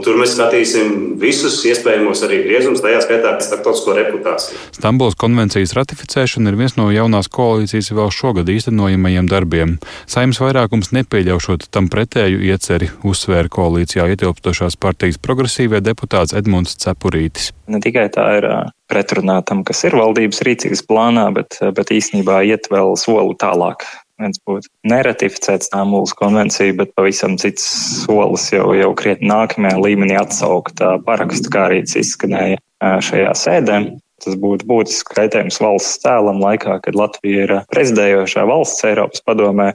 Tur 0.00 0.18
mēs 0.20 0.34
skatīsim 0.36 1.16
visus 1.20 1.58
iespējamos 1.66 2.22
arī 2.26 2.40
griezumus, 2.44 2.82
tajā 2.84 3.02
skaitā 3.04 3.34
starptautisko 3.42 3.96
reputāciju. 3.98 4.58
Stambulas 4.76 5.18
konvencijas 5.20 5.74
ratificēšana 5.78 6.52
ir 6.52 6.58
viens 6.60 6.76
no 6.78 6.88
jaunās 6.94 7.30
koalīcijas 7.32 7.90
vēl 7.96 8.12
šogad 8.14 8.50
īstenojamajiem 8.52 9.30
darbiem. 9.30 9.76
Saimnes 10.10 10.40
vairākums 10.42 10.92
nepieļaušot 10.96 11.68
tam 11.74 11.90
pretēju 11.92 12.42
ieceri, 12.50 12.90
uzsvēra 13.06 13.50
koalīcijā 13.52 14.08
ietilpstošās 14.14 14.78
partijas 14.80 15.20
progresīvie 15.22 15.82
deputāts 15.84 16.36
Edmunds 16.38 16.78
Cepurītis. 16.80 17.50
Ne 17.70 17.82
tikai 17.82 18.08
tā 18.14 18.26
ir 18.38 18.46
pretrunā 18.90 19.40
tam, 19.46 19.64
kas 19.66 19.84
ir 19.86 19.94
valdības 19.98 20.42
rīcības 20.46 20.86
plānā, 20.88 21.28
bet, 21.34 21.60
bet 21.76 21.92
īsnībā 21.94 22.42
iet 22.48 22.70
vēl 22.72 22.96
soli 22.98 23.36
tālāk 23.38 23.86
viens 24.20 24.40
būtu 24.46 24.70
neratificēt 24.90 25.66
Stambulas 25.66 26.12
konvenciju, 26.18 26.76
bet 26.80 26.92
pavisam 26.98 27.36
cits 27.40 27.64
solis 28.04 28.50
jau, 28.52 28.70
jau 28.76 28.92
krietni 28.98 29.30
nākamajā 29.30 29.80
līmenī 29.80 30.18
atsaukt 30.20 30.82
parakstu, 31.06 31.52
kā 31.52 31.68
arī 31.70 31.82
izskanēja 31.84 32.60
šajā 32.80 33.34
sēdē. 33.36 33.80
Tas 34.20 34.36
būtu 34.36 34.66
būtisks 34.68 35.16
kaitējums 35.16 35.60
valsts 35.64 36.02
tēlam 36.02 36.42
laikā, 36.42 36.76
kad 36.84 36.96
Latvija 36.98 37.46
ir 37.46 37.52
prezidējošā 37.72 38.44
valsts 38.48 38.84
Eiropas 38.84 39.24
padomē. 39.24 39.72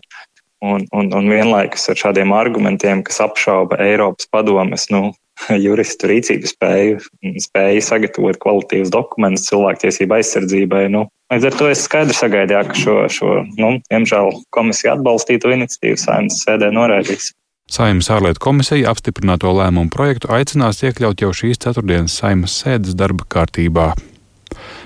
Un, 0.65 0.85
un, 0.97 1.09
un 1.13 1.27
vienlaikus 1.29 1.83
ar 1.91 1.97
šādiem 1.99 2.31
argumentiem, 2.33 3.03
kas 3.05 3.19
apšauba 3.25 3.77
Eiropas 3.83 4.29
padomes 4.31 4.87
nu, 4.93 5.11
juristu 5.65 6.09
rīcības 6.11 6.55
spēju, 6.55 6.99
spēju 7.45 7.83
sagatavot 7.85 8.39
kvalitīvus 8.41 8.93
dokumentus 8.93 9.47
cilvēktiesību 9.49 10.17
aizsardzībai. 10.19 10.85
Nu, 10.93 11.05
līdz 11.33 11.49
ar 11.49 11.57
to 11.59 11.69
es 11.71 11.85
skaidri 11.87 12.17
sagaidīju, 12.17 12.63
ka 12.71 12.79
šo, 12.81 12.97
šo 13.11 13.31
nu, 13.59 13.75
diemžēl, 13.91 14.31
komisija 14.55 14.95
atbalstīto 14.95 15.53
iniciatīvu 15.55 16.01
saimnes 16.01 16.41
sēdē 16.45 16.71
noraidīs. 16.75 17.33
Saimnes 17.71 18.11
ārlietu 18.13 18.43
komisija 18.43 18.91
apstiprināto 18.91 19.49
lēmumu 19.57 19.89
projektu 19.93 20.29
aicinās 20.35 20.83
iekļaut 20.85 21.23
jau 21.25 21.31
šīs 21.33 21.63
ceturtdienas 21.63 22.19
saimnes 22.21 22.59
sēdes 22.61 22.97
darba 22.97 23.25
kārtībā. 23.25 23.93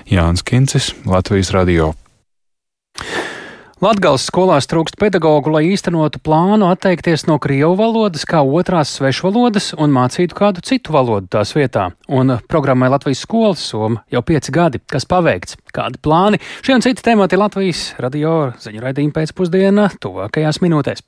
Jānis 0.08 0.42
Kincis, 0.48 0.94
Latvijas 1.04 1.52
Radio. 1.54 1.92
Latgales 3.80 4.26
skolās 4.28 4.66
trūkst 4.68 4.98
pedagoģu, 5.00 5.54
lai 5.54 5.62
īstenotu 5.70 6.20
plānu 6.20 6.66
atteikties 6.68 7.22
no 7.24 7.38
krievu 7.40 7.78
valodas 7.78 8.26
kā 8.28 8.42
otrās 8.44 8.90
svešvalodas 8.98 9.70
un 9.80 9.94
mācītu 9.94 10.36
kādu 10.36 10.60
citu 10.68 10.92
valodu 10.92 11.30
tās 11.32 11.54
vietā. 11.56 11.86
Un 12.12 12.34
programmai 12.44 12.90
Latvijas 12.92 13.22
skolas 13.24 13.62
soma 13.70 14.02
jau 14.12 14.20
pieci 14.20 14.52
gadi, 14.52 14.82
kas 14.84 15.08
paveikts, 15.08 15.56
kādi 15.72 15.96
plāni. 16.04 16.42
Šie 16.60 16.76
un 16.76 16.84
citi 16.84 17.06
temati 17.08 17.40
Latvijas 17.40 17.94
radio 18.04 18.50
ziņu 18.60 18.84
raidījuma 18.84 19.16
pēcpusdienā 19.16 19.88
tuvākajās 20.04 20.60
minūtēs. 20.60 21.00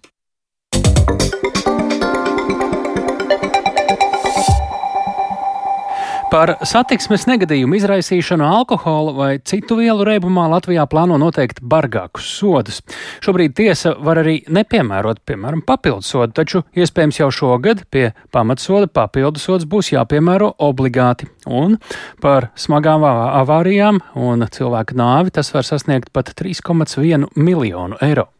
Par 6.32 6.54
satiksmes 6.64 7.26
negadījumu 7.28 7.76
izraisīšanu 7.76 8.46
alkohola 8.46 9.10
vai 9.12 9.32
citu 9.44 9.76
vielu 9.76 10.00
reibumā 10.08 10.46
Latvijā 10.48 10.86
plāno 10.88 11.18
noteikt 11.20 11.58
bargākus 11.60 12.24
sodus. 12.38 12.78
Šobrīd 13.20 13.52
tiesa 13.58 13.92
var 14.00 14.22
arī 14.22 14.38
nepiemērot, 14.48 15.20
piemēram, 15.28 15.60
papildu 15.68 16.00
sodu, 16.08 16.32
taču 16.38 16.62
iespējams 16.72 17.18
jau 17.20 17.28
šogad 17.36 17.82
pie 17.92 18.06
pamatsoda 18.32 18.88
papildu 18.88 19.42
sods 19.42 19.68
būs 19.68 19.92
jāpiemēro 19.92 20.54
obligāti. 20.64 21.28
Un 21.44 21.76
par 22.24 22.48
smagām 22.56 23.04
avārijām 23.04 24.00
un 24.16 24.46
cilvēku 24.56 24.96
nāvi 24.96 25.34
tas 25.36 25.52
var 25.52 25.68
sasniegt 25.68 26.14
pat 26.16 26.32
3,1 26.38 27.28
miljonu 27.36 28.00
eiro. 28.00 28.30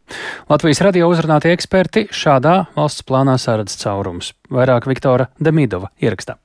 Latvijas 0.49 0.81
radio 0.81 1.11
uzrunātie 1.13 1.53
eksperti 1.53 2.07
šādā 2.09 2.63
valsts 2.73 3.05
plānā 3.05 3.37
saredz 3.37 3.77
caurums. 3.85 4.33
Vairāk 4.49 4.89
Viktora 4.89 5.29
Demidova 5.37 5.93
ierakstā. 6.01 6.39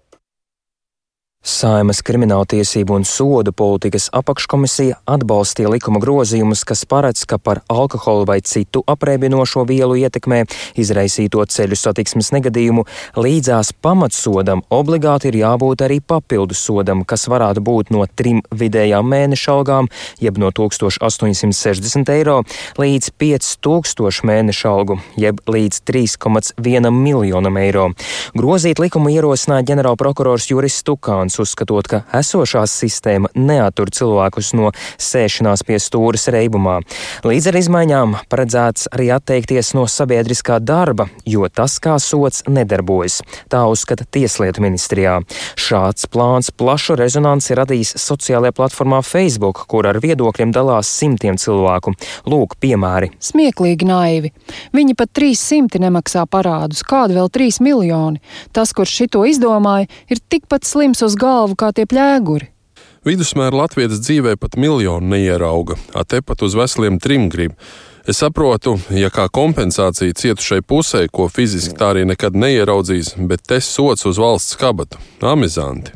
Saimas 1.39 2.01
krimināltiesību 2.03 2.97
un 2.99 3.05
sodu 3.07 3.53
politikas 3.55 4.09
apakškomisija 4.11 4.97
atbalstīja 5.07 5.71
likuma 5.71 6.01
grozījumus, 6.03 6.65
kas 6.67 6.81
paredz, 6.91 7.23
ka 7.31 7.39
par 7.39 7.61
alkoholu 7.71 8.27
vai 8.27 8.41
citu 8.43 8.83
apreibinošo 8.91 9.63
vielu 9.69 9.95
ietekmē 10.01 10.41
izraisīto 10.83 11.45
ceļu 11.47 11.79
satiksmes 11.79 12.33
negadījumu 12.35 12.83
līdzās 13.23 13.71
pamatsodam 13.87 14.65
obligāti 14.75 15.31
ir 15.31 15.39
jābūt 15.45 15.85
arī 15.87 16.01
papildu 16.03 16.59
sodam, 16.59 17.05
kas 17.07 17.29
varētu 17.31 17.63
būt 17.63 17.95
no 17.95 18.03
trim 18.19 18.43
vidējām 18.51 19.07
mēneša 19.07 19.55
algām, 19.55 19.91
jeb 20.19 20.43
no 20.43 20.51
1860 20.51 22.13
eiro 22.17 22.41
līdz 22.83 23.13
5000 23.15 24.27
mēneša 24.33 24.75
algu, 24.75 24.99
jeb 25.15 25.39
līdz 25.47 25.85
3,1 25.87 26.91
miljonam 26.99 27.63
eiro. 27.63 27.89
Grozīt 28.35 28.83
likumu 28.83 29.15
ierosināja 29.15 29.71
ģenerālprokurors 29.71 30.51
Juris 30.51 30.83
Stukāns. 30.83 31.28
Orbāns 31.29 31.43
uzskatot, 31.45 31.85
ka 31.85 31.99
esošā 32.17 32.63
sistēma 32.65 33.29
neatur 33.37 33.91
cilvēkus 33.93 34.55
no 34.57 34.71
sēšanās 34.97 35.61
pie 35.67 35.77
stūres 35.77 36.29
reibumā. 36.33 36.79
Līdz 37.29 37.51
ar 37.51 37.59
izmaiņām 37.61 38.15
paredzēts 38.33 38.89
arī 38.95 39.11
atteikties 39.13 39.75
no 39.77 39.85
sabiedriskā 39.85 40.57
darba, 40.65 41.09
jo 41.29 41.45
tas 41.53 41.77
kā 41.85 41.99
sots 42.01 42.47
nedarbojas. 42.49 43.21
Tā 43.53 43.67
uzskata 43.69 44.07
Tieslietu 44.09 44.65
ministrijā. 44.65 45.19
Šāds 45.53 46.09
plāns 46.09 46.49
plašu 46.49 46.97
rezonanci 46.97 47.59
radīs 47.59 47.93
sociālajā 48.01 48.57
platformā 48.57 49.03
Facebook, 49.05 49.67
kur 49.69 49.85
ar 49.91 50.01
viedokļiem 50.01 50.55
dalās 50.57 50.89
simtiem 50.89 51.37
cilvēku. 51.37 51.93
Lūk, 52.25 52.57
piemēri. 52.63 53.13
Smieklīgi 53.21 53.91
naivi. 53.91 54.33
Viņi 54.73 54.97
pat 54.97 55.13
300 55.13 55.85
nemaksā 55.85 56.25
parādus, 56.25 56.81
kādu 56.89 57.21
vēl 57.21 57.29
3 57.37 57.61
miljoni. 57.69 58.25
Tas, 58.57 58.73
kurš 58.73 58.97
šito 59.03 59.27
izdomāja, 59.29 59.91
ir 60.09 60.25
tikpat 60.33 60.65
slims 60.65 61.05
uz 61.05 61.18
galvu 61.19 61.59
kā 61.59 61.73
tie 61.75 61.87
plēguri. 61.91 62.53
Vidusmēra 63.07 63.65
latviešu 63.65 64.01
dzīvē 64.03 64.35
pat 64.41 64.57
miljonu 64.61 65.15
neierauga, 65.15 65.79
a 65.95 66.05
te 66.05 66.21
pat 66.23 66.43
uz 66.43 66.57
veseliem 66.59 66.99
trim 67.01 67.29
grib. 67.33 67.55
Es 68.09 68.23
saprotu, 68.23 68.79
ja 68.89 69.11
kā 69.13 69.27
kompensācija 69.29 70.17
cietušai 70.17 70.63
pusē, 70.65 71.05
ko 71.13 71.29
fiziski 71.29 71.77
tā 71.77 71.93
arī 71.93 72.07
nekad 72.09 72.37
neieraudzīs, 72.37 73.15
bet 73.29 73.45
te 73.45 73.61
sots 73.61 74.07
uz 74.09 74.21
valsts 74.21 74.57
kabatu- 74.57 74.97
amizanti. 75.33 75.93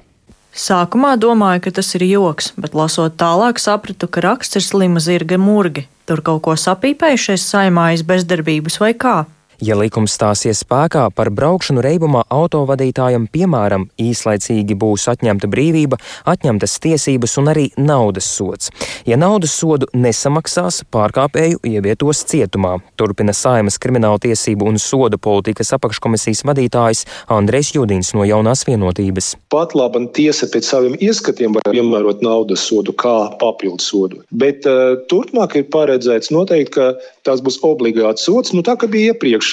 Sākumā 0.52 1.16
domāju, 1.16 1.62
ka 1.64 1.70
tas 1.70 1.94
ir 1.96 2.04
joks, 2.04 2.52
bet 2.61 2.74
lasot 2.76 3.16
tālāk, 3.16 3.56
sapratu, 3.56 4.11
ka 4.11 4.20
raksts 4.20 4.56
ir 4.56 4.62
slima 4.62 5.00
zirga 5.00 5.38
murgi. 5.40 5.87
Tur 6.06 6.20
kaut 6.20 6.42
ko 6.42 6.52
sapīpējušies 6.52 7.46
saimājas 7.48 8.02
bezdarbības 8.04 8.78
vai 8.78 8.92
kā. 8.92 9.24
Ja 9.62 9.77
likums 9.79 10.16
stāsies 10.16 10.64
spēkā 10.64 11.05
par 11.14 11.29
braukšanu 11.31 11.85
reibumā 11.85 12.25
autovadītājam, 12.35 13.29
piemēram, 13.31 13.85
īslaicīgi 13.94 14.75
būs 14.75 15.05
atņemta 15.12 15.46
brīvība, 15.53 16.01
atņemtas 16.27 16.75
tiesības 16.83 17.37
un 17.38 17.51
arī 17.53 17.68
naudas 17.79 18.27
sots. 18.27 18.72
Ja 19.07 19.14
naudas 19.22 19.55
sodu 19.55 19.87
nesamaksās, 19.94 20.81
pārkāpēju 20.90 21.61
ievietos 21.70 22.25
cietumā, 22.33 22.72
turpina 22.98 23.31
Saimas 23.38 23.79
krimināla 23.79 24.18
tiesību 24.25 24.66
un 24.66 24.81
soda 24.83 25.20
politikas 25.22 25.70
apakškomisijas 25.79 26.42
vadītājs 26.51 27.05
Andrēs 27.31 27.70
Judins 27.77 28.11
no 28.18 28.27
jaunās 28.27 28.66
vienotības. 28.66 29.37
Pat 29.55 29.77
labi 29.79 30.09
tiesa 30.18 30.51
pēc 30.51 30.72
saviem 30.72 30.98
ieskatiem 30.98 31.55
var 31.55 31.70
piemērot 31.70 32.27
naudas 32.27 32.66
sodu 32.66 32.96
kā 32.98 33.14
papildu 33.38 33.79
sodu, 33.87 34.25
bet 34.35 34.66
uh, 34.66 34.98
turpmāk 35.07 35.55
ir 35.62 35.70
paredzēts 35.70 36.35
noteikti, 36.35 36.75
ka 36.75 36.90
tās 37.26 37.42
būs 37.44 37.61
obligāts 37.66 38.26
sots, 38.26 38.54
nu 38.56 38.64
tā 38.66 38.76
kā 38.78 38.88
bija 38.90 39.12
iepriekš 39.12 39.52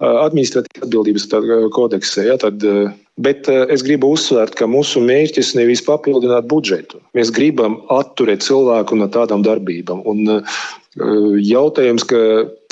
administratīvas 0.00 0.84
atbildības 0.86 1.28
kodeksē. 1.76 2.26
Ja, 2.28 2.36
tad, 2.40 2.64
bet 3.20 3.48
es 3.48 3.84
gribu 3.86 4.12
uzsvērt, 4.16 4.56
ka 4.58 4.68
mūsu 4.70 5.02
mērķis 5.04 5.54
nevis 5.58 5.84
papildināt 5.86 6.48
budžetu. 6.50 7.00
Mēs 7.16 7.32
gribam 7.34 7.80
atturēt 7.92 8.44
cilvēku 8.46 9.00
no 9.00 9.10
tādām 9.12 9.46
darbībām. 9.46 10.04
Un, 10.08 10.44
Jautājums, 10.98 12.02
ka 12.02 12.18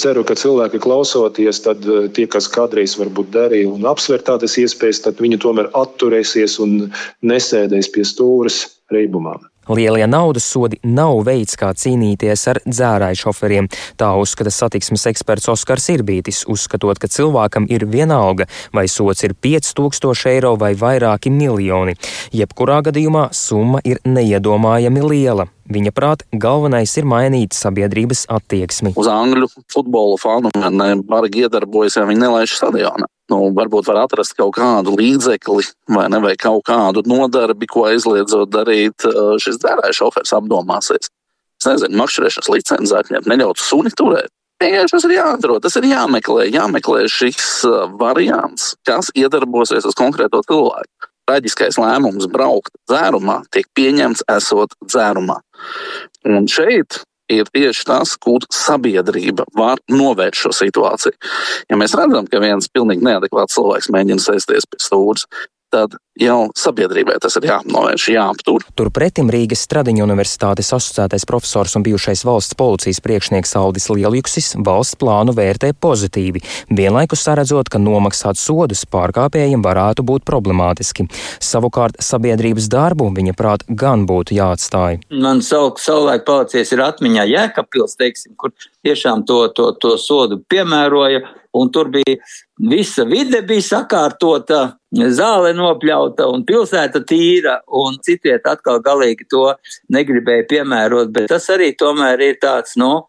ceru, 0.03 0.25
ka 0.27 0.35
cilvēki 0.35 0.81
klausoties, 0.83 1.61
tad 1.63 1.85
tie, 2.17 2.25
kas 2.27 2.49
kādreiz 2.51 2.97
varbūt 2.99 3.31
darīja 3.31 3.71
un 3.71 3.87
apsver 3.87 4.25
tādas 4.27 4.57
iespējas, 4.59 5.05
tad 5.05 5.23
viņi 5.23 5.39
tomēr 5.45 5.71
atturēsies 5.79 6.59
un 6.65 6.91
nesēdēs 7.23 7.93
pie 7.95 8.03
stūres 8.03 8.65
reibumā. 8.91 9.37
Lielie 9.69 10.07
naudas 10.07 10.47
sodi 10.49 10.79
nav 10.83 11.23
veids, 11.29 11.57
kā 11.61 11.73
cīnīties 11.77 12.47
ar 12.53 12.61
dzērāju 12.65 13.21
šoferiem. 13.23 13.69
Tā 14.01 14.13
uzskata 14.21 14.53
satiksmes 14.55 15.07
eksperts 15.11 15.51
Oskars 15.53 15.91
Irbītis, 15.93 16.45
uzskatot, 16.49 17.01
ka 17.01 17.11
cilvēkam 17.13 17.69
ir 17.73 17.85
vienalga, 17.91 18.49
vai 18.73 18.87
sots 18.89 19.27
ir 19.29 19.37
5000 19.37 20.33
eiro 20.33 20.55
vai 20.61 20.73
vairāki 20.79 21.33
miljoni. 21.35 21.99
Jebkurā 22.33 22.81
gadījumā 22.89 23.29
summa 23.37 23.85
ir 23.85 24.01
neiedomājami 24.09 25.05
liela. 25.05 25.51
Viņa 25.69 25.93
prāt, 25.93 26.25
galvenais 26.33 26.95
ir 26.97 27.05
mainīt 27.09 27.57
sabiedrības 27.57 28.25
attieksmi. 28.33 28.95
Uz 28.97 29.11
angļu 29.13 29.51
futbola 29.69 30.17
fanu 30.21 30.53
man 30.57 31.05
bargi 31.05 31.45
iedarbojas, 31.45 31.99
ja 32.01 32.09
viņi 32.09 32.25
nelaiž 32.25 32.57
stadionā 32.57 33.09
nu, 33.33 33.39
varbūt 33.57 33.89
var 33.89 34.03
atrast 34.05 34.37
kaut 34.39 34.57
kādu 34.57 34.97
līdzekli 34.99 35.67
vai, 35.93 36.07
ne, 36.13 36.21
vai 36.25 36.35
kaut 36.41 36.65
kādu 36.69 37.05
nodarbi, 37.09 37.69
ko 37.71 37.87
aizliedzot 37.91 38.51
darīt, 38.53 39.05
šis 39.43 39.61
dzērāja 39.61 39.97
šofers 40.01 40.35
apdomāsies. 40.39 41.13
Es 41.59 41.67
nezinu, 41.67 41.99
makšķerēšanas 41.99 42.51
licenci 42.55 42.97
atņemt, 43.01 43.29
neļaut 43.31 43.61
suni 43.61 43.93
turēt. 43.99 44.31
Vienkārši 44.63 44.95
tas 44.95 45.05
ir 45.07 45.15
jāatrod, 45.15 45.63
tas 45.63 45.77
ir 45.79 45.87
jāmeklē, 45.87 46.49
jāmeklē 46.51 47.05
šis 47.11 47.61
variants, 47.99 48.73
kas 48.87 49.13
iedarbosies 49.15 49.87
uz 49.87 49.95
konkrēto 49.99 50.41
cilvēku. 50.47 51.08
Traģiskais 51.29 51.77
lēmums 51.77 52.29
braukt 52.33 52.73
dzērumā 52.89 53.43
tiek 53.53 53.69
pieņemts 53.77 54.25
esot 54.33 54.73
dzērumā. 54.87 55.37
Un 56.29 56.49
šeit 56.49 57.03
ir 57.29 57.49
tieši 57.53 57.85
tas, 57.89 58.15
kur 58.17 58.45
sabiedrība 58.53 59.45
var 59.57 59.83
novērst 59.93 60.47
šo 60.47 60.55
situāciju. 60.57 61.17
Ja 61.69 61.77
mēs 61.77 61.95
redzam, 61.99 62.27
ka 62.31 62.41
viens 62.41 62.71
pilnīgi 62.73 63.05
neadekvāts 63.05 63.59
cilvēks 63.59 63.91
mēģina 63.93 64.25
sēsties 64.25 64.69
pie 64.71 64.81
stūres, 64.81 65.27
tad 65.73 65.97
jau 66.19 66.49
sabiedrībai 66.59 67.19
tas 67.23 67.37
ir 67.39 67.47
jānovērš, 67.49 68.07
jāaptur. 68.15 68.65
Turpretim 68.79 69.31
Rīgas 69.33 69.63
Stradiņa 69.67 70.05
universitātes 70.07 70.73
asociētais 70.75 71.27
profesors 71.29 71.77
un 71.79 71.85
bijušais 71.87 72.25
valsts 72.27 72.57
policijas 72.59 73.01
priekšnieks 73.05 73.55
Aldis 73.61 73.89
Lieljuksis 73.93 74.55
valsts 74.67 74.99
plānu 74.99 75.35
vērtē 75.37 75.73
pozitīvi, 75.79 76.43
vienlaikus 76.75 77.23
saredzot, 77.29 77.71
ka 77.71 77.81
nomaksāt 77.83 78.41
sodus 78.41 78.85
pārkāpējiem 78.91 79.63
varētu 79.65 80.07
būt 80.09 80.27
problemātiski. 80.29 81.07
Savukārt 81.45 82.01
sabiedrības 82.03 82.71
darbu 82.73 83.11
viņa 83.15 83.37
prāt 83.39 83.67
gan 83.69 84.07
būtu 84.09 84.39
jāatstāj. 84.39 85.03
Man 85.15 85.45
savulaik 85.45 86.27
palicies 86.29 86.73
ir 86.75 86.83
atmiņā 86.85 87.29
Jēkabpils, 87.29 87.99
teiksim, 88.01 88.35
kur 88.41 88.55
tiešām 88.87 89.27
to, 89.29 89.45
to, 89.55 89.71
to 89.81 89.95
sodu 90.01 90.41
piemēroja, 90.51 91.23
un 91.57 91.71
tur 91.73 91.91
bija 91.93 92.17
visa 92.71 93.05
vide 93.09 93.43
bija 93.47 93.65
sakārtota, 93.65 94.61
zāle 95.15 95.53
nopļauta 95.57 96.29
un 96.33 96.45
pilsēta 96.49 97.03
tīra, 97.09 97.59
un 97.69 97.99
citiet 98.05 98.47
atkal 98.49 98.83
galīgi 98.85 99.29
to 99.31 99.45
negribēja 99.95 100.49
piemērot, 100.51 101.13
bet 101.15 101.31
tas 101.33 101.49
arī 101.55 101.73
tomēr 101.79 102.21
ir 102.25 102.39
tāds, 102.43 102.77
nu, 102.81 103.09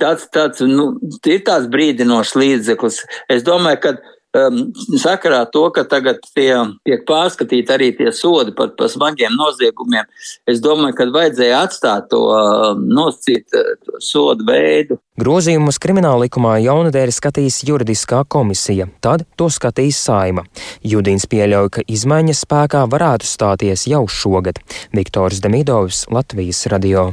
tāds, 0.00 0.28
tāds, 0.34 0.64
nu, 0.68 0.92
ir 1.26 1.44
tāds 1.46 1.70
brīdinošs 1.72 2.34
līdzeklis. 2.38 3.00
Es 3.30 3.46
domāju, 3.46 3.80
ka 3.84 3.96
um, 4.38 4.60
sakarā 5.00 5.44
to, 5.52 5.64
ka 5.74 5.84
tagad 5.88 6.20
tie, 6.34 6.52
tiek 6.86 7.04
pārskatīti 7.08 7.74
arī 7.74 7.90
tie 7.96 8.12
sodi 8.14 8.54
par, 8.56 8.74
par 8.78 8.90
smagiem 8.92 9.34
noziegumiem, 9.38 10.08
es 10.50 10.62
domāju, 10.64 10.96
ka 10.98 11.08
vajadzēja 11.14 11.62
atstāt 11.66 12.10
to 12.12 12.22
um, 12.34 12.84
noscīt 12.90 13.56
uh, 13.56 13.74
to 13.84 14.02
sodu 14.04 14.46
veidu. 14.48 15.00
Grozījumus 15.20 15.78
krimināla 15.78 16.24
likumā 16.26 16.56
jaunadēļ 16.64 17.12
skatīs 17.14 17.60
juridiskā 17.68 18.24
komisija, 18.26 18.88
tad 19.04 19.26
to 19.38 19.46
skatīs 19.46 20.00
saima. 20.02 20.42
Judins 20.82 21.28
pieļauj, 21.30 21.70
ka 21.78 21.86
izmaiņas 21.86 22.42
spēkā 22.46 22.86
varētu 22.90 23.30
stāties 23.30 23.86
jau 23.90 24.04
šogad. 24.10 24.58
Viktors 24.94 25.42
Demidovs, 25.44 26.08
Latvijas 26.10 26.66
radio. 26.72 27.12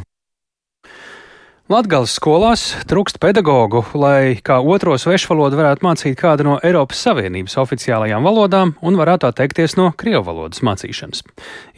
Latgales 1.72 2.12
skolās 2.18 2.62
trūkst 2.90 3.16
pedagoģu, 3.24 3.80
lai 3.96 4.34
kā 4.44 4.58
otro 4.60 4.98
svešvalodu 5.00 5.56
varētu 5.56 5.86
mācīt 5.86 6.18
kādu 6.20 6.44
no 6.44 6.58
Eiropas 6.68 7.00
Savienības 7.06 7.56
oficiālajām 7.62 8.28
valodām 8.28 8.74
un 8.84 8.98
varētu 9.00 9.30
atteikties 9.30 9.78
no 9.80 9.86
krievu 9.96 10.26
valodas 10.28 10.60
mācīšanas. 10.68 11.24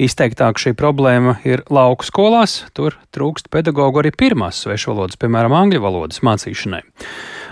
Izteiktāk 0.01 0.57
šī 0.63 0.73
problēma 0.79 1.35
ir 1.45 1.61
lauku 1.69 2.07
skolās, 2.07 2.63
tur 2.73 2.97
trūkst 3.13 3.51
pedagoģu 3.53 4.01
arī 4.01 4.15
pirmās 4.17 4.63
svešvalodas, 4.65 5.19
piemēram, 5.21 5.53
angļu 5.59 5.83
valodas 5.85 6.23
mācīšanai. 6.25 6.81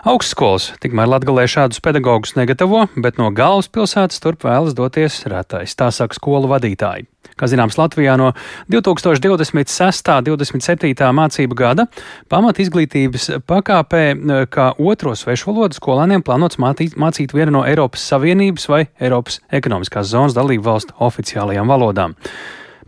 Augstskolas 0.01 0.71
tikmēr 0.81 1.05
Latgalē 1.05 1.43
šādus 1.45 1.77
pedagogus 1.85 2.31
negatavo, 2.33 2.87
bet 2.97 3.19
no 3.21 3.27
galvaspilsētas 3.37 4.17
turp 4.23 4.47
vēlas 4.47 4.73
doties 4.73 5.19
retais, 5.29 5.75
tā 5.77 5.91
saka 5.93 6.17
skolu 6.17 6.49
vadītāji. 6.49 7.05
Kā 7.37 7.45
zināms, 7.45 7.77
Latvijā 7.77 8.15
no 8.17 8.31
2026. 8.73 10.09
un 10.09 10.25
2027. 10.25 11.05
mācību 11.19 11.57
gada 11.59 11.85
pamat 12.33 12.63
izglītības 12.63 13.29
pakāpē 13.45 14.01
kā 14.49 14.71
otro 14.81 15.13
svešu 15.13 15.51
valodu 15.51 15.77
skolēniem 15.77 16.25
plānots 16.25 16.57
mācīt, 16.57 16.97
mācīt 16.97 17.37
vienu 17.37 17.59
no 17.59 17.63
Eiropas 17.69 18.07
Savienības 18.09 18.65
vai 18.73 18.81
Eiropas 18.97 19.37
ekonomiskās 19.53 20.09
zonas 20.15 20.33
dalību 20.33 20.65
valstu 20.65 20.97
oficiālajām 20.97 21.69
valodām. 21.69 22.17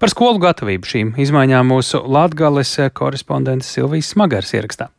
Par 0.02 0.10
skolu 0.10 0.41
gatavību 0.41 0.89
šīm 0.89 1.13
izmaiņām 1.21 1.69
mūsu 1.76 2.02
Latgales 2.10 2.73
korespondents 2.97 3.69
Silvijas 3.69 4.15
Smagars 4.17 4.58
ierakstā. 4.58 4.89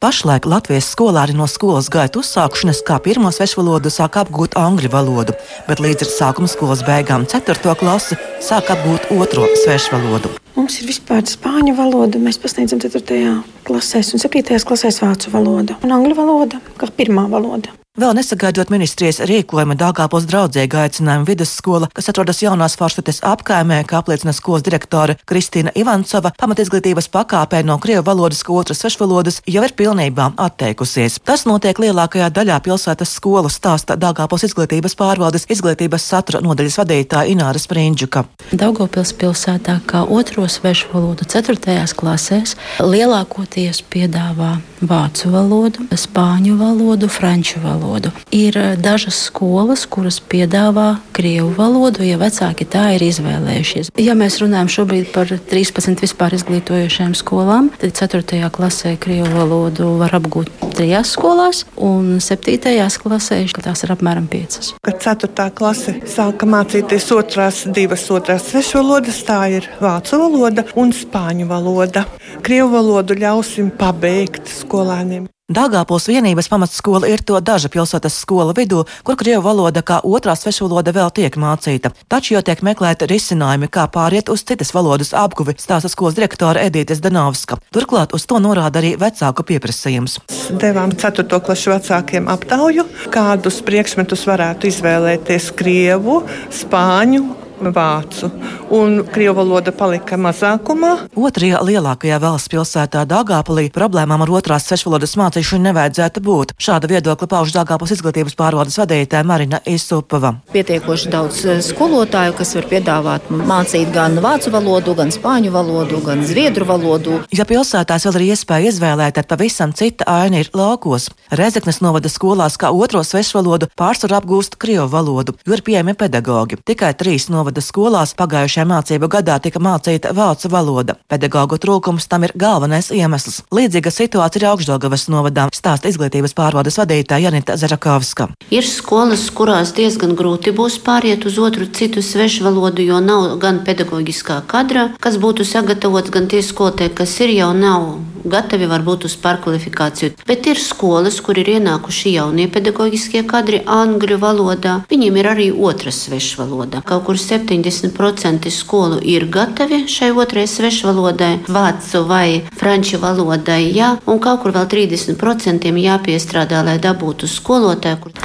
Pašlaik 0.00 0.46
Latvijas 0.48 0.86
skolāri 0.94 1.34
no 1.36 1.44
skolas 1.44 1.90
gaita 1.92 2.22
uzsākšanas 2.22 2.78
kā 2.88 2.94
pirmo 3.04 3.28
svešvalodu 3.36 3.90
sāk 3.92 4.14
apgūt 4.16 4.54
angļu 4.56 4.88
valodu, 4.94 5.34
bet 5.66 5.82
līdz 5.84 6.06
ar 6.06 6.08
sākuma 6.14 6.48
skolas 6.48 6.80
beigām 6.86 7.26
4. 7.28 7.74
klasi 7.76 8.16
sāk 8.40 8.70
apgūt 8.72 9.10
otro 9.12 9.44
svešvalodu. 9.60 10.30
Mums 10.54 10.78
ir 10.80 10.88
vispār 10.88 11.20
spāņu 11.28 11.74
valoda, 11.76 12.16
mēs 12.16 12.40
pasniedzam 12.40 12.80
4. 12.80 13.20
klasēs 13.68 14.14
un 14.16 14.24
7. 14.24 14.56
klasēs 14.70 15.02
vācu 15.04 15.34
valodu 15.36 15.76
un 15.84 15.92
angļu 15.98 16.16
valoda 16.16 16.62
kā 16.80 16.88
pirmā 16.96 17.28
valoda. 17.28 17.76
Vēl 18.00 18.14
nesagaidot 18.16 18.70
ministrijas 18.72 19.18
rīkojuma 19.28 19.74
Dāngāpils 19.76 20.24
draudzēga 20.24 20.86
aicinājumu 20.86 21.26
vidusskola, 21.28 21.90
kas 21.92 22.06
atrodas 22.08 22.38
jaunās 22.40 22.72
Forštates 22.80 23.18
apkaimē, 23.28 23.82
kā 23.84 23.98
apliecina 23.98 24.32
skolas 24.32 24.64
direktore 24.64 25.18
Kristīna 25.28 25.74
Ivancova, 25.76 26.30
pamatizglītības 26.40 27.10
pakāpē 27.12 27.60
no 27.66 27.76
krievu 27.82 28.06
valodas 28.06 28.40
otras 28.48 28.80
svešvalodas 28.80 29.42
jau 29.44 29.64
ir 29.66 29.74
pilnībā 29.76 30.30
atteikusies. 30.40 31.18
Tas 31.28 31.44
notiek 31.44 31.76
lielākajā 31.76 32.30
daļā 32.38 32.56
pilsētas 32.64 33.12
skolu 33.18 33.52
stāsta 33.52 33.98
Dāngāpils 34.00 34.48
izglītības 34.48 34.96
pārvaldes 34.96 35.44
izglītības 35.52 36.08
satura 36.14 36.40
nodaļas 36.46 36.80
vadītāja 36.80 37.34
Ināra 37.34 37.60
Sprindžuka. 37.60 38.24
Daugopils 38.54 39.12
pilsētā 39.12 39.76
kā 39.84 40.06
otro 40.08 40.48
svešvalodu 40.48 41.28
4. 41.28 41.84
klasēs 42.00 42.56
lielākoties 42.80 43.84
piedāvā 43.92 44.56
vācu 44.80 45.36
valodu, 45.36 45.84
spāņu 45.92 46.56
valodu, 46.56 47.12
franču 47.12 47.60
valodu 47.60 47.89
valodu. 47.90 48.10
Ir 48.30 48.56
eh, 48.56 48.76
dažas 48.76 49.18
skolas, 49.26 49.86
kuras 49.86 50.20
piedāvā 50.20 51.00
krievu 51.12 51.50
valodu, 51.56 52.04
ja 52.04 52.18
vecāki 52.18 52.66
tā 52.68 52.94
ir 52.96 53.04
izvēlējušies. 53.08 53.92
Ja 53.98 54.14
mēs 54.14 54.40
runājam 54.42 54.70
šobrīd 54.70 55.10
par 55.14 55.26
13 55.26 56.00
vispār 56.00 56.34
izglītojošiem 56.38 57.14
skolām, 57.18 57.70
tad 57.80 57.94
4. 57.98 58.50
klasē 58.54 58.96
krievu 59.00 59.30
valodu 59.34 59.96
var 60.00 60.14
apgūt 60.20 60.50
trijās 60.76 61.14
skolās, 61.16 61.64
un 61.76 62.20
7. 62.22 62.56
klasē 63.02 63.40
tās 63.60 63.84
ir 63.84 63.94
apmēram 63.94 64.28
5. 64.30 64.74
Kad 64.86 65.02
4. 65.02 65.50
klase 65.56 65.96
sāka 66.08 66.46
mācīties 66.48 67.10
otrās, 67.16 67.64
divas 67.74 68.06
otrās 68.10 68.46
svešvalodas, 68.50 69.24
tā 69.26 69.40
ir 69.58 69.68
vācu 69.82 70.22
valoda 70.22 70.64
un 70.78 70.94
spāņu 70.94 71.50
valoda. 71.50 72.06
Krievu 72.46 72.72
valodu 72.76 73.18
ļausim 73.18 73.74
pabeigt 73.76 74.48
skolēniem. 74.60 75.28
Dāngāpils 75.50 76.04
vienības 76.06 76.46
pamatskola 76.46 77.08
ir 77.10 77.24
to 77.26 77.40
daža 77.42 77.66
pilsētas 77.74 78.20
skola 78.22 78.52
vidū, 78.54 78.84
kur 79.02 79.16
krievu 79.18 79.42
valoda 79.48 79.82
kā 79.82 79.96
otrā 80.06 80.36
svešvaloda 80.38 80.92
vēl 80.94 81.10
tiek 81.16 81.34
mācīta. 81.34 81.90
Taču 82.06 82.36
jau 82.36 82.42
tiek 82.46 82.62
meklēti 82.62 83.08
risinājumi, 83.10 83.66
kā 83.66 83.88
pāriet 83.90 84.30
uz 84.30 84.44
citas 84.46 84.70
valodas 84.76 85.10
apguvi, 85.10 85.56
stāsta 85.58 85.90
skolas 85.90 86.14
direktore 86.14 86.62
Edītes 86.68 87.02
Danovska. 87.02 87.58
Turklāt 87.74 88.14
uz 88.14 88.28
to 88.30 88.38
norāda 88.38 88.78
arī 88.78 88.94
vecāku 89.00 89.42
pieprasījums. 89.50 90.20
Devām 90.54 90.94
4. 90.94 91.26
klašu 91.26 91.74
vecākiem 91.74 92.30
aptauju, 92.30 92.86
kādus 93.10 93.58
priekšmetus 93.66 94.28
varētu 94.30 94.70
izvēlēties 94.70 95.50
krievu, 95.58 96.22
spāņu 96.62 97.39
vācu, 97.60 98.30
un 98.72 99.02
krievu 99.12 99.36
valoda 99.40 99.72
palika 99.76 100.16
mazākumā. 100.20 100.92
Otrajā 101.18 101.60
lielākajā 101.66 102.18
valsts 102.22 102.50
pilsētā 102.52 103.04
Dāngāpulī 103.08 103.68
problēmām 103.74 104.24
ar 104.24 104.32
otrās 104.40 104.66
svešvalodas 104.68 105.16
mācīšanu 105.20 105.68
nevajadzētu 105.68 106.22
būt. 106.24 106.54
Šāda 106.60 106.90
viedokļa 106.90 107.28
pauž 107.30 107.54
Dāngāpulas 107.54 107.94
izglītības 107.96 108.36
pārvaldes 108.38 108.78
vadītāja 108.80 109.26
Marina 109.26 109.60
Isupava. 109.68 110.36
Pietiekoši 110.54 111.12
daudz 111.12 111.42
eh, 111.44 111.60
skolotāju, 111.64 112.36
kas 112.38 112.54
var 112.58 112.68
piedāvāt 112.70 113.30
mācīt 113.30 113.90
gan 113.94 114.18
vācu 114.22 114.52
valodu, 114.54 114.94
gan 114.98 115.12
spāņu 115.14 115.52
valodu, 115.54 116.00
gan 116.06 116.24
zviedru 116.26 116.68
valodu. 116.68 117.20
Ja 117.34 117.46
pilsētās 117.48 118.06
vēl 118.06 118.20
ir 118.20 118.26
iespēja 118.30 118.70
izvēlēt, 118.70 119.18
tad 119.18 119.28
pavisam 119.30 119.74
cita 119.76 120.06
aina 120.06 120.44
ir 120.44 120.52
laukos. 120.54 121.10
Rezeknes 121.34 121.82
novada 121.82 122.10
skolās 122.12 122.58
kā 122.60 122.70
otro 122.70 123.02
svešvalodu 123.06 123.70
pārsvaru 123.78 124.20
apgūst 124.20 124.56
krievu 124.60 124.86
valodu, 124.92 125.34
jo 125.46 125.56
ir 125.56 125.64
pieejami 125.66 125.96
pedagoģi. 125.98 126.60
Tikai 126.70 126.92
trīs 126.94 127.26
novada 127.32 127.49
novada 127.50 127.62
skolās 127.66 128.14
pagājušajā 128.14 128.64
mācību 128.66 129.08
gadā 129.10 129.40
tika 129.42 129.58
mācīta 129.58 130.12
vācu 130.14 130.48
valoda. 130.50 130.94
Pedagoģu 131.10 131.58
trūkums 131.58 132.06
tam 132.06 132.22
ir 132.24 132.32
galvenais 132.36 132.90
iemesls. 132.94 133.42
Līdzīga 133.50 133.90
situācija 133.90 134.42
ir 134.42 134.46
augšdaļgavas 134.52 135.08
novadā, 135.10 135.48
stāsta 135.50 135.90
izglītības 135.90 136.34
pārvaldes 136.34 136.78
vadītāja 136.78 137.26
Janita 137.26 137.56
Zarakovska. 137.56 138.28
Ir 138.50 138.62
skolas, 138.62 139.26
kurās 139.34 139.74
diezgan 139.74 140.14
grūti 140.14 140.54
būs 140.54 140.78
pāriet 140.78 141.26
uz 141.26 141.38
otru 141.38 141.66
citu 141.66 142.02
svešu 142.02 142.46
valodu, 142.46 142.82
jo 142.86 143.00
nav 143.02 143.34
gan 143.42 143.64
pedagoģiskā 143.66 144.44
kadra, 144.46 144.92
kas 145.00 145.18
būtu 145.18 145.44
sagatavots, 145.44 146.14
gan 146.14 146.30
tie 146.30 146.44
skolotāji, 146.46 146.94
kas 146.94 147.18
ir 147.24 147.34
jau 147.34 147.50
nav 147.56 147.90
gatavi 148.24 148.68
varbūt 148.68 149.06
uz 149.08 149.16
pārkvalifikāciju. 149.20 150.14
Bet 150.28 150.46
ir 150.50 150.60
skolas, 150.60 151.20
kur 151.24 151.38
ir 151.40 151.48
ienākuši 151.56 152.14
jaunie 152.16 152.46
pedagoģiskie 152.52 153.24
kadri 153.28 153.62
angļu 153.64 154.18
valodā. 154.20 154.80
Viņiem 154.90 155.20
ir 155.20 155.30
arī 155.30 155.48
otras 155.52 156.02
svešvaloda. 156.06 156.82
Kaut 156.86 157.06
kur 157.08 157.20
70% 157.39 158.51
skolu 158.51 158.99
ir 159.03 159.27
gatavi 159.31 159.83
šai 159.91 160.11
otrai 160.11 160.45
svešvalodai, 160.47 161.33
vācu 161.47 162.05
vai 162.09 162.29
franču 162.55 163.01
valodai, 163.01 163.61
jā, 163.75 163.95
un 164.05 164.21
kaut 164.23 164.43
kur 164.43 164.55
vēl 164.55 164.69
30% 164.71 165.75
jāpiestrādā, 165.85 166.63
lai 166.65 166.79
dabūtu 166.79 167.29
skolotāju. 167.29 168.01
Kur... 168.05 168.17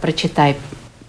Прочитай 0.00 0.56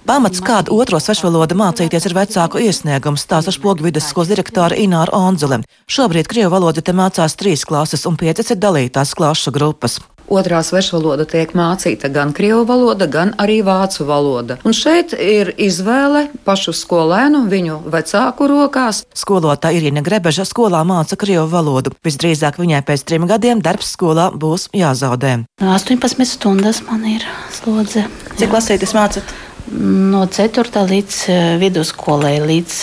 Pamats, 0.07 0.39
kādu 0.39 0.71
otro 0.79 1.01
svešvalodu 1.03 1.55
mācīties, 1.59 2.05
ir 2.07 2.13
vecāku 2.15 2.61
iesniegums, 2.63 3.25
stāsta 3.27 3.51
Spogu 3.51 3.83
vidusskolas 3.83 4.29
direktora 4.31 4.77
Ināra 4.79 5.11
Onzule. 5.11 5.57
Šobrīd 5.91 6.29
krievu 6.31 6.53
valodu 6.53 6.79
te 6.79 6.95
mācās 6.95 7.35
trīs 7.35 7.65
klases 7.67 8.07
un 8.07 8.15
piecas 8.15 8.53
ir 8.55 8.61
dalītās 8.63 9.11
klašu 9.19 9.51
grupas. 9.51 9.99
Otrā 10.32 10.62
svešvaloda 10.64 11.26
tiek 11.28 11.50
mācīta 11.52 12.08
gan 12.08 12.30
krievu 12.32 12.62
valoda, 12.64 13.04
gan 13.04 13.34
arī 13.42 13.58
vācu 13.66 14.06
valoda. 14.08 14.56
Un 14.64 14.72
šeit 14.72 15.12
ir 15.12 15.50
izvēle 15.60 16.22
pašu 16.46 16.72
skolēnu, 16.72 17.42
viņu 17.52 17.82
vecāku 17.92 18.48
rokās. 18.48 19.02
Skolotāja 19.12 19.76
Irina 19.76 20.00
Grebeža 20.00 20.46
skolā 20.48 20.80
māca 20.88 21.20
krievu 21.20 21.44
valodu. 21.52 21.92
Visdrīzāk 22.00 22.56
viņai 22.62 22.80
pēc 22.88 23.04
trim 23.04 23.28
gadiem 23.28 23.60
darbs 23.60 23.92
skolā 23.92 24.30
būs 24.32 24.70
jāzaudē. 24.72 25.42
18 25.60 26.24
stundas 26.24 26.80
man 26.88 27.04
ir 27.12 27.28
slodze. 27.52 28.08
Cik 28.40 28.56
lasīties 28.56 28.96
mācīt? 28.96 29.36
No 29.80 30.26
4. 30.26 30.84
līdz 30.88 31.18
eh, 31.28 31.40
vidusskolai, 31.60 32.36
līdz 32.44 32.74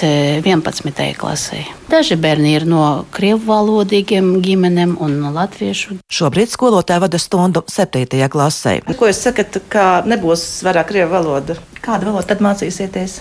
11. 0.45 0.89
Eh, 1.03 1.13
klasē. 1.17 1.61
Daži 1.89 2.17
bērni 2.19 2.53
ir 2.57 2.65
no 2.69 3.05
krievu 3.13 3.41
valodīgiem 3.49 4.39
ģimenēm 4.43 4.95
un 5.01 5.19
no 5.21 5.31
latviešu. 5.35 5.99
Šobrīd 6.11 6.51
skolotāja 6.51 7.03
vada 7.05 7.21
stundu 7.21 7.63
7. 7.69 8.27
klasē. 8.29 8.79
Ko 8.97 9.09
jūs 9.09 9.21
sakat, 9.27 9.61
ka 9.71 10.01
nebūs 10.09 10.63
vairāk 10.65 10.91
krievu 10.91 11.13
valoda? 11.13 11.57
Kādu 11.83 12.09
valodu 12.09 12.29
tad 12.31 12.43
mācīsieties? 12.43 13.19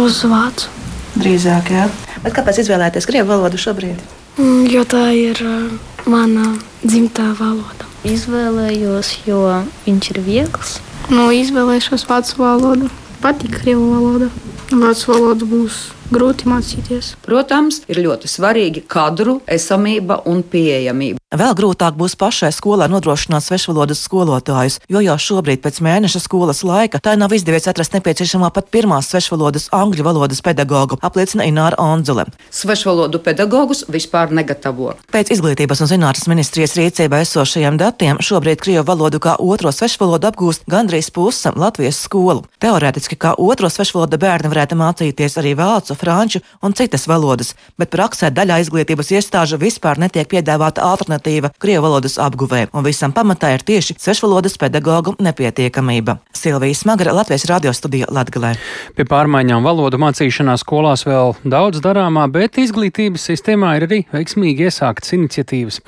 Uz 0.00 0.22
vācu. 0.28 0.70
Drīzāk, 1.18 1.72
jā. 1.74 1.88
Bet 2.24 2.32
kāpēc 2.38 2.62
izvēlēties 2.62 3.06
krievu 3.08 3.34
valodu 3.34 3.60
šobrīd? 3.60 4.00
Mm, 4.38 4.64
jo 4.72 4.86
tā 4.88 5.10
ir 5.12 5.42
uh, 5.44 5.66
mana 6.08 6.54
dzimtā 6.80 7.34
valoda. 7.36 7.90
Izvēlējos, 8.08 9.12
jo 9.28 9.44
viņš 9.84 10.08
ir 10.14 10.24
viegls 10.24 10.78
Nu, 11.12 11.26
izvēlēšos 11.36 12.06
vācu 12.08 12.38
valodu. 12.40 12.86
Patīk 13.20 13.58
krievu 13.60 13.90
valoda. 13.92 14.30
Vācu 14.72 15.10
valoda 15.12 15.48
būs 15.50 15.80
grūti 16.12 16.48
mācīties. 16.50 17.14
Protams, 17.24 17.82
ir 17.90 18.02
ļoti 18.04 18.30
svarīgi 18.30 18.84
kadru 18.90 19.40
esamība 19.50 20.20
un 20.28 20.44
pieejamība. 20.44 21.18
Vēl 21.32 21.54
grūtāk 21.56 21.96
būs 21.96 22.12
pašai 22.20 22.50
skolai 22.52 22.90
nodrošināt 22.92 23.46
svešvalodas 23.46 24.02
skolotājus, 24.04 24.78
jo 24.92 25.00
jau 25.00 25.14
šobrīd 25.16 25.62
pēc 25.64 25.78
mēneša 25.80 26.20
skolas 26.20 26.60
laika 26.60 27.00
tā 27.00 27.14
nav 27.16 27.32
izdevies 27.32 27.70
atrast 27.70 27.94
nepieciešamā 27.96 28.50
pat 28.52 28.68
pirmās 28.74 29.08
svešvalodas 29.08 29.70
angļu 29.72 30.04
valodas 30.04 30.42
pedagogu, 30.44 30.98
apliecina 31.00 31.46
Ināra 31.48 31.78
Onzule. 31.80 32.26
Svešvalodu 32.52 33.22
pedagogus 33.24 33.86
vispār 33.88 34.28
negatavo. 34.36 34.92
Pēc 35.14 35.32
izglītības 35.32 35.80
un 35.80 35.88
zinātnes 35.94 36.28
ministrijas 36.28 36.76
rīcībā 36.76 37.22
esošajiem 37.24 37.80
datiem 37.80 38.20
šobrīd 38.20 38.60
krievu 38.60 38.84
valodu 38.92 39.22
kā 39.22 39.38
otro 39.40 39.72
svešvalodu 39.72 40.28
apgūst 40.28 40.68
gandrīz 40.68 41.08
puse 41.16 41.54
Latvijas 41.56 42.02
skolu. 42.04 42.44
Teorētiski 42.60 43.16
kā 43.16 43.32
otro 43.40 43.72
svešvalodu 43.72 44.20
bērni 44.20 44.52
varētu 44.52 44.76
mācīties 44.76 45.40
arī 45.40 45.56
vācu, 45.56 45.96
franču 46.02 46.42
un 46.62 46.74
citas 46.76 47.06
valodas, 47.10 47.54
bet 47.78 47.92
praksē 47.94 48.32
daļā 48.34 48.58
izglītības 48.64 49.12
iestāžu 49.16 49.60
vispār 49.62 50.00
netiek 50.02 50.28
piedāvāta 50.30 50.84
alternatīva 50.86 51.52
krievu 51.62 51.86
valodas 51.86 52.18
apguvē, 52.22 52.66
un 52.74 52.86
visam 52.86 53.14
pamatā 53.14 53.52
ir 53.56 53.66
tieši 53.66 53.96
svešvalodas 54.02 54.58
pedagoģu 54.60 55.16
nepietiekamība. 55.22 56.18
Silvija 56.36 56.78
Smagra, 56.78 57.14
Latvijas 57.14 57.46
radio 57.50 57.74
studija 57.76 58.10
Latgalē. 58.10 58.54
Pie 58.96 59.06
pārmaiņām 59.08 59.62
valodu 59.66 60.00
mācīšanā 60.02 60.58
skolās 60.60 61.06
vēl 61.06 61.36
daudz 61.44 61.82
darāmā, 61.84 62.26
bet 62.32 62.58
izglītības 62.62 63.30
sistēmā 63.30 63.76
ir 63.78 63.88
arī 63.88 64.02
veiksmīgi 64.12 64.68
iesāktas 64.68 65.14
iniciatīvas. 65.18 65.82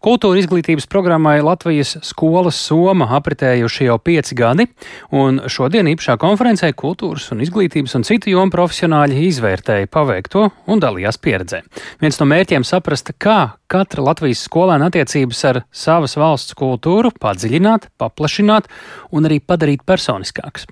Kultūra 0.00 0.40
izglītības 0.40 0.86
programmai 0.88 1.42
Latvijas 1.44 1.98
skolas 2.08 2.56
Soma 2.56 3.04
apritējuši 3.18 3.84
jau 3.84 3.98
pieci 4.00 4.32
gadi, 4.32 4.64
un 5.12 5.42
šodien 5.44 5.90
īpašā 5.92 6.14
konferencē 6.22 6.70
kultūras 6.72 7.26
un 7.34 7.42
izglītības 7.44 7.98
un 7.98 8.06
citu 8.08 8.32
jomu 8.32 8.48
profesionāļi 8.54 9.26
izvērtēja 9.28 9.90
paveikto 9.92 10.46
un 10.72 10.80
dalījās 10.80 11.20
pieredzē. 11.20 11.60
Viens 12.00 12.16
no 12.16 12.30
mērķiem 12.32 12.64
saprast, 12.64 13.12
kā 13.20 13.58
katra 13.70 14.06
Latvijas 14.06 14.40
skolēna 14.48 14.88
attiecības 14.88 15.42
ar 15.50 15.60
savas 15.68 16.16
valsts 16.18 16.56
kultūru 16.58 17.12
padziļināt, 17.20 17.90
paplašināt 18.00 18.72
un 19.12 19.28
arī 19.28 19.36
padarīt 19.44 19.84
personiskākas. 19.86 20.64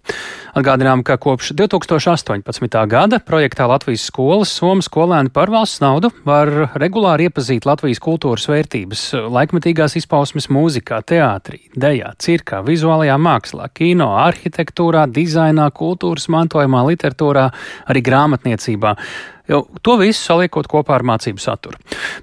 Atgādinām, 0.58 1.04
ka 1.06 1.18
kopš 1.20 1.52
2018. 1.60 2.80
gada 2.90 3.20
projektā 3.20 3.68
Latvijas 3.68 4.08
skolas 4.08 4.56
Somas 4.56 4.88
skolēni 4.88 5.30
par 5.36 5.52
valsts 5.52 5.84
naudu 5.84 6.10
var 6.24 6.72
regulāri 6.80 7.28
iepazīt 7.28 7.68
Latvijas 7.68 8.00
kultūras 8.02 8.48
vērtības 8.50 9.04
laikmetīgās 9.26 9.96
izpausmes 10.00 10.48
mūzikā, 10.52 11.00
teātrī, 11.08 11.64
dejā, 11.78 12.12
cirkā, 12.22 12.60
vizuālajā 12.66 13.16
mākslā, 13.20 13.68
kino, 13.74 14.12
arhitektūrā, 14.22 15.06
dizainā, 15.10 15.68
kultūras 15.74 16.28
mantojumā, 16.32 16.84
literatūrā, 16.90 17.48
arī 17.90 18.04
grāmatniecībā. 18.06 18.94
Jau 19.48 19.62
to 19.82 19.94
visu 20.00 20.20
saliekot 20.20 20.68
kopā 20.68 20.98
ar 20.98 21.06
mācību 21.08 21.40
saturu. 21.40 21.78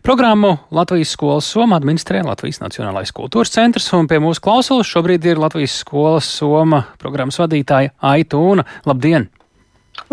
Programmu 0.06 0.52
Latvijas 0.76 1.16
skolas 1.16 1.48
Soma 1.50 1.80
administrē 1.82 2.22
Latvijas 2.26 2.62
Nacionālais 2.62 3.14
kultūras 3.16 3.54
centrs, 3.56 3.89
un 3.98 4.06
pie 4.10 4.22
mūsu 4.22 4.43
klausulas 4.46 4.91
šobrīd 4.91 5.26
ir 5.32 5.41
Latvijas 5.41 5.80
skolas 5.82 6.30
Soma 6.30 6.84
programmas 7.02 7.41
vadītāja 7.41 7.96
Aitūna. 8.14 8.68
Labdien! 8.86 9.32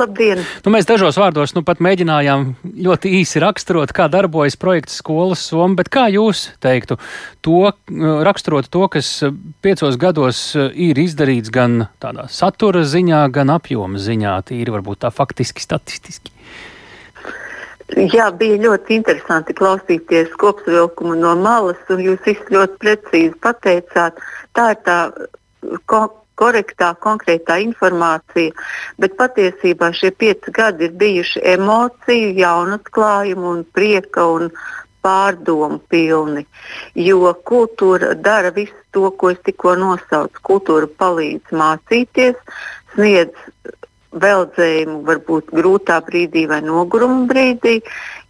Labdien! 0.01 0.41
Nu, 0.65 0.73
mēs 0.73 0.87
dažos 0.89 1.19
vārdos 1.21 1.53
nu, 1.57 1.63
pat 1.67 1.83
mēģinājām 1.85 2.47
ļoti 2.87 3.13
īsi 3.19 3.43
raksturot, 3.43 3.93
kā 3.93 4.07
darbojas 4.13 4.57
projekts 4.61 4.97
skolas 5.03 5.43
Soma, 5.51 5.77
bet 5.83 5.91
kā 5.93 6.07
jūs 6.13 6.47
teiktu 6.65 6.97
to, 7.45 7.73
raksturot 8.25 8.71
to, 8.73 8.87
kas 8.93 9.11
piecos 9.65 9.99
gados 10.01 10.41
ir 10.57 11.01
izdarīts 11.03 11.53
gan 11.53 11.89
tādā 12.03 12.25
satura 12.33 12.87
ziņā, 12.89 13.27
gan 13.35 13.53
apjoma 13.53 14.01
ziņā, 14.01 14.39
tīri 14.49 14.73
varbūt 14.73 15.05
tā 15.05 15.13
faktiski 15.13 15.65
statistiski? 15.65 16.33
Jā, 17.93 18.31
bija 18.33 18.57
ļoti 18.63 18.97
interesanti 18.97 19.53
klausīties 19.59 20.33
kopsavilkumu 20.41 21.19
no 21.21 21.35
malas, 21.37 21.81
un 21.93 22.01
jūs 22.01 22.25
viss 22.25 22.53
ļoti 22.55 22.81
precīzi 22.81 23.37
pateicāt. 23.45 24.21
Tā 24.57 24.71
ir 24.73 24.81
tā 24.87 24.97
ko, 25.85 26.07
korektā, 26.41 26.93
konkrētā 27.03 27.59
informācija, 27.65 28.55
bet 28.99 29.17
patiesībā 29.19 29.93
šie 29.97 30.13
pieci 30.17 30.55
gadi 30.55 30.89
ir 30.89 30.97
bijuši 31.01 31.43
emociju, 31.55 32.33
jaunatklājumu 32.41 33.51
un 33.57 33.67
prieka 33.77 34.27
un 34.37 34.49
pārdomu 35.03 35.81
pilni. 35.91 36.47
Jo 36.95 37.35
kultūra 37.49 38.15
dara 38.15 38.53
visu 38.55 38.77
to, 38.95 39.11
ko 39.19 39.33
es 39.35 39.41
tikko 39.47 39.75
nosaucu. 39.81 40.45
Kultūra 40.47 40.91
palīdz 41.01 41.55
mācīties, 41.59 42.39
sniedz 42.95 43.73
veldzējumu, 44.13 44.99
varbūt 45.09 45.53
grūtā 45.57 45.99
brīdī 46.05 46.45
vai 46.49 46.61
noguruma 46.65 47.25
brīdī, 47.31 47.79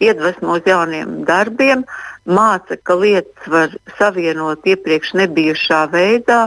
iedvesmo 0.02 0.58
uz 0.60 0.68
jauniem 0.68 1.22
darbiem, 1.26 1.82
māca, 2.26 2.78
ka 2.78 2.94
lietas 2.98 3.50
var 3.50 3.74
savienot 3.98 4.66
iepriekš 4.68 5.16
nebijušā 5.18 5.82
veidā, 5.90 6.44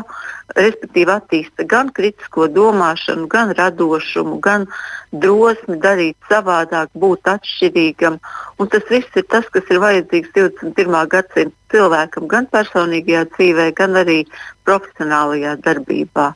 respektīvi 0.53 1.11
attīsta 1.11 1.65
gan 1.67 1.89
kritisko 1.95 2.47
domāšanu, 2.53 3.27
gan 3.31 3.53
radošumu, 3.57 4.37
gan 4.43 4.67
drosmi 5.11 5.79
darīt 5.81 6.15
savādāk, 6.29 6.91
būt 6.93 7.27
atšķirīgam. 7.33 8.19
Un 8.61 8.71
tas 8.71 8.85
viss 8.91 9.17
ir 9.17 9.25
tas, 9.31 9.47
kas 9.51 9.65
ir 9.73 9.81
vajadzīgs 9.83 10.33
21. 10.37 10.99
gadsimta 11.09 11.73
cilvēkam, 11.73 12.29
gan 12.31 12.49
personīgajā 12.53 13.25
dzīvē, 13.33 13.69
gan 13.77 13.97
arī 14.03 14.21
profesionālajā 14.67 15.57
darbībā. 15.65 16.31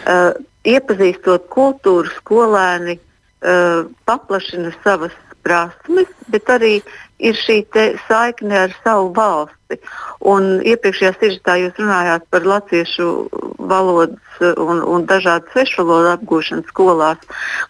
Uh, 0.00 0.32
iepazīstot 0.66 1.48
kultūru, 1.52 2.10
skolēni 2.18 2.98
uh, 2.98 3.86
paplašina 4.08 4.74
savas 4.84 5.14
prasmes, 5.44 6.10
bet 6.30 6.50
arī 6.52 6.80
ir 7.20 7.36
šī 7.36 7.62
saikne 8.08 8.64
ar 8.66 8.74
savu 8.84 9.10
valsti. 9.16 9.78
Un 10.26 10.58
iepriekšējā 10.66 11.12
sižetā 11.20 11.56
jūs 11.60 11.76
runājāt 11.78 12.24
par 12.32 12.46
latviešu 12.48 13.06
valodas 13.70 14.40
un, 14.56 14.80
un 14.82 15.06
dažādu 15.06 15.52
svešu 15.52 15.84
valodu 15.84 16.10
apgūšanu 16.16 16.66
skolās. 16.72 17.22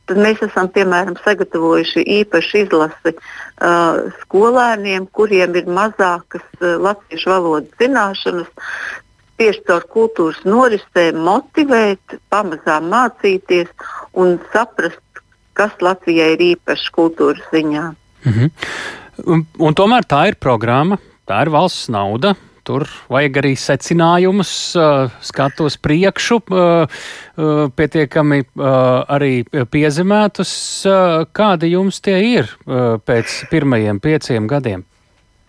Tad 0.08 0.22
mēs 0.22 0.40
esam 0.46 0.70
piemēram 0.72 1.18
sagatavojuši 1.24 2.06
īpašu 2.20 2.62
izlasi 2.64 3.14
uh, 3.16 4.08
skolēniem, 4.22 5.10
kuriem 5.12 5.58
ir 5.60 5.68
mazākas 5.68 6.46
uh, 6.62 6.78
latviešu 6.80 7.34
valodas 7.34 7.78
zināšanas 7.82 8.50
tieši 9.40 9.62
caur 9.68 9.86
kultūras 9.88 10.40
norisēm 10.44 11.20
motivēt, 11.24 12.18
pamazām 12.32 12.90
mācīties 12.92 13.70
un 14.20 14.36
saprast, 14.52 15.00
kas 15.60 15.80
Latvijai 15.84 16.34
ir 16.36 16.44
īpašs 16.54 16.90
kultūras 16.96 17.44
ziņā. 17.54 17.88
Mm 18.24 18.32
-hmm. 18.36 18.50
un, 19.26 19.46
un 19.58 19.74
tomēr 19.76 20.06
tā 20.08 20.26
ir 20.32 20.40
programma, 20.40 20.98
tā 21.28 21.42
ir 21.44 21.52
valsts 21.52 21.88
nauda. 21.92 22.36
Tur 22.70 22.84
vajag 23.08 23.38
arī 23.40 23.54
secinājumus, 23.56 24.50
skatu 25.24 25.64
uz 25.64 25.78
priekšu, 25.80 26.36
uh, 26.36 26.84
uh, 26.84 27.70
pietiekami 27.72 28.42
arī 29.16 29.32
piezīmētus. 29.72 30.52
Kādi 31.32 31.72
jums 31.72 32.00
tie 32.04 32.18
ir 32.36 32.52
pēc 33.06 33.48
pirmajiem 33.50 34.00
pieciem 34.00 34.46
gadiem? 34.46 34.84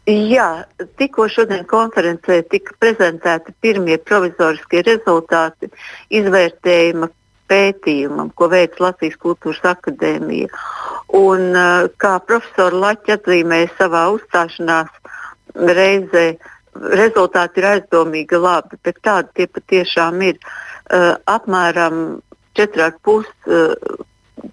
Jā, 0.08 0.66
tikko 0.98 1.28
šodien 1.30 1.66
konferencē 1.70 2.40
tika 2.50 2.74
prezentēti 2.82 3.54
pirmie 3.62 4.00
provizoriskie 4.02 4.82
rezultāti 4.88 5.70
izvērtējuma 6.10 7.12
pētījumam, 7.52 8.32
ko 8.36 8.48
veic 8.52 8.80
Latvijas 8.80 9.20
Kultūras 9.22 9.62
Akadēmija. 9.76 10.50
Un, 11.20 11.52
kā 12.00 12.16
profesora 12.24 12.80
Laķa 12.86 13.20
atzīmēja 13.20 13.70
savā 13.76 14.08
uzstāšanās 14.16 14.92
reizē, 15.56 16.26
rezultāti 16.96 17.60
ir 17.60 17.68
aizdomīgi 17.76 18.40
labi, 18.40 18.80
bet 18.84 19.02
tādi 19.04 19.36
tie 19.36 19.48
patiešām 19.52 20.22
ir. 20.24 20.40
Uh, 20.92 21.16
apmēram 21.30 22.22
4,5 22.60 23.28
uh, 23.48 24.02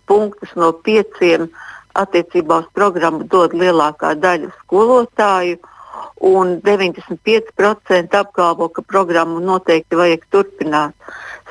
punktus 0.06 0.52
no 0.54 0.70
5 0.86 1.22
uh, 1.24 1.46
attiecībā 1.98 2.60
uz 2.62 2.68
programmu 2.76 3.26
dod 3.26 3.56
lielākā 3.58 4.14
daļa 4.22 4.52
skolotāju. 4.60 5.58
Un 6.20 6.56
95% 6.64 8.14
apgalvo, 8.18 8.68
ka 8.74 8.82
programmu 8.82 9.38
noteikti 9.38 9.98
vajag 9.98 10.24
turpināt. 10.34 10.94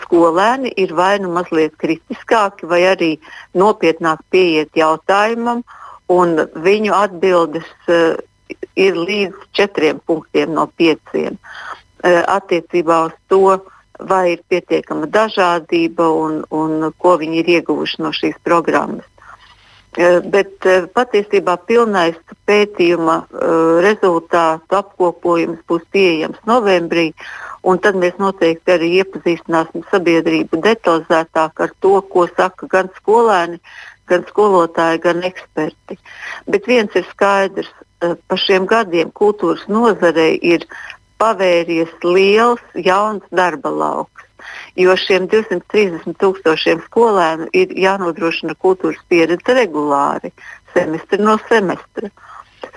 Skolēni 0.04 0.74
ir 0.76 0.92
vai 0.94 1.18
nu 1.24 1.32
mazliet 1.32 1.78
kritiskāki, 1.80 2.68
vai 2.68 2.82
arī 2.90 3.14
nopietnāk 3.56 4.26
pieiet 4.30 4.76
jautājumam, 4.76 5.64
un 6.12 6.36
viņu 6.68 6.94
atbildes 6.96 7.70
uh, 7.88 8.20
ir 8.76 9.00
līdz 9.00 9.48
četriem 9.56 10.04
punktiem 10.04 10.52
no 10.54 10.68
pieciem. 10.68 11.40
Uh, 12.04 12.22
attiecībā 12.28 13.06
uz 13.08 13.16
to, 13.32 13.60
vai 14.00 14.36
ir 14.36 14.44
pietiekama 14.50 15.08
dažādība 15.08 16.08
un, 16.12 16.42
un 16.52 16.92
ko 17.00 17.16
viņi 17.18 17.40
ir 17.42 17.54
ieguvuši 17.58 18.04
no 18.04 18.12
šīs 18.14 18.38
programmas. 18.44 19.08
Eh, 19.98 20.20
bet 20.30 20.62
eh, 20.70 20.84
patiesībā 20.94 21.56
pilnais 21.66 22.18
pētījuma 22.46 23.16
eh, 23.26 23.54
rezultātu 23.82 24.78
apkopojums 24.78 25.64
būs 25.66 25.88
pieejams 25.94 26.44
novembrī. 26.46 27.10
Tad 27.84 27.98
mēs 28.00 28.14
noteikti 28.22 28.72
arī 28.72 28.88
iepazīstināsim 29.02 29.82
sabiedrību 29.90 30.62
detalizētāk 30.64 31.64
ar 31.66 31.74
to, 31.84 31.98
ko 32.14 32.28
saka 32.30 32.70
gan 32.72 32.88
skolēni, 32.96 33.58
gan 34.08 34.24
skolotāji, 34.30 35.02
gan 35.04 35.26
eksperti. 35.28 35.98
Bet 36.48 36.70
viens 36.70 36.96
ir 36.96 37.04
skaidrs, 37.10 37.68
pa 38.00 38.38
šiem 38.40 38.70
gadiem 38.70 39.12
kultūras 39.12 39.66
nozarei 39.68 40.38
ir 40.40 40.64
pavēries 41.22 41.94
liels 42.04 42.64
jauns 42.76 43.26
darba 43.32 43.74
lauks 43.74 44.28
jo 44.78 44.96
šiem 45.00 45.28
230 45.32 46.18
tūkstošiem 46.22 46.82
skolēnu 46.86 47.50
ir 47.58 47.74
jānodrošina 47.82 48.56
kultūras 48.62 49.00
pieredze 49.10 49.56
regulāri, 49.58 50.32
semestri 50.76 51.20
no 51.24 51.38
semestra. 51.48 52.12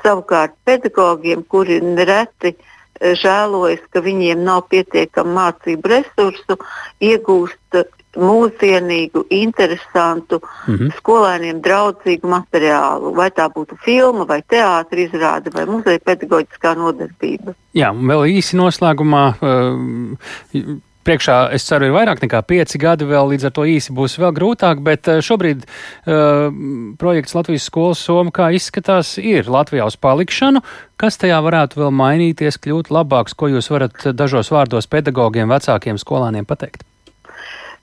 Savukārt 0.01 0.55
pedagogiem, 0.65 1.43
kuri 1.53 1.81
nereti 1.85 2.55
e, 2.55 3.15
žēlojas, 3.21 3.83
ka 3.93 4.03
viņiem 4.05 4.45
nav 4.45 4.67
pietiekami 4.73 5.37
mācību 5.37 5.93
resursu, 5.93 6.57
iegūst 7.05 7.81
mūsdienīgu, 8.17 9.25
interesantu, 9.31 10.41
mm 10.67 10.75
-hmm. 10.75 10.93
skolēniem 10.99 11.63
draudzīgu 11.63 12.29
materiālu. 12.29 13.15
Vai 13.15 13.31
tā 13.31 13.49
būtu 13.55 13.79
filma, 13.85 14.27
vai 14.27 14.43
teātris 14.43 15.11
izrāde, 15.11 15.51
vai 15.55 15.67
muzeja 15.67 15.99
pedagoģiskā 16.05 16.75
nodarbība. 16.77 17.55
Jā, 17.75 17.93
vēl 17.95 18.27
īsi 18.37 18.57
noslēgumā. 18.57 19.25
Uh, 19.41 20.81
priekšā, 21.05 21.37
es 21.57 21.65
ceru, 21.65 21.89
ir 21.89 21.95
vairāk 21.95 22.21
nekā 22.23 22.43
pieci 22.47 22.79
gadi, 22.81 23.09
vēl 23.09 23.33
līdz 23.33 23.49
ar 23.49 23.55
to 23.57 23.65
īsi 23.69 23.95
būs 23.97 24.19
vēl 24.21 24.35
grūtāk, 24.37 24.83
bet 24.85 25.09
eh, 25.09 25.23
šobrīd 25.25 25.65
uh, 25.65 26.53
projekts 27.01 27.35
Latvijas 27.35 27.67
skolas 27.71 28.05
soma, 28.05 28.31
kā 28.35 28.51
izskatās, 28.55 29.17
ir 29.19 29.49
Latvijā 29.51 29.89
uz 29.89 29.97
palikšanu. 29.97 30.63
Kas 31.01 31.17
tajā 31.17 31.41
varētu 31.41 31.81
vēl 31.81 31.91
mainīties, 31.97 32.61
kļūt 32.61 32.93
labāks, 32.93 33.35
ko 33.35 33.49
jūs 33.49 33.71
varat 33.73 34.11
dažos 34.13 34.53
vārdos 34.53 34.91
pedagogiem, 34.91 35.49
vecākiem 35.49 35.99
skolāniem 35.99 36.45
pateikt? 36.49 36.85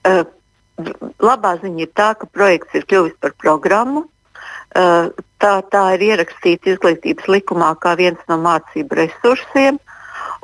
Uh, 0.06 0.26
labā 1.24 1.56
ziņa 1.62 1.84
ir 1.86 1.92
tā, 1.98 2.12
ka 2.20 2.30
projekts 2.30 2.78
ir 2.78 2.86
kļuvis 2.90 3.18
par 3.22 3.34
programmu. 3.42 4.06
Uh, 4.78 5.10
tā, 5.42 5.60
tā 5.72 5.84
ir 5.96 6.06
ierakstīta 6.12 6.74
izglītības 6.74 7.30
likumā 7.32 7.74
kā 7.82 7.96
viens 7.98 8.22
no 8.30 8.38
mācību 8.42 9.00
resursiem. 9.02 9.80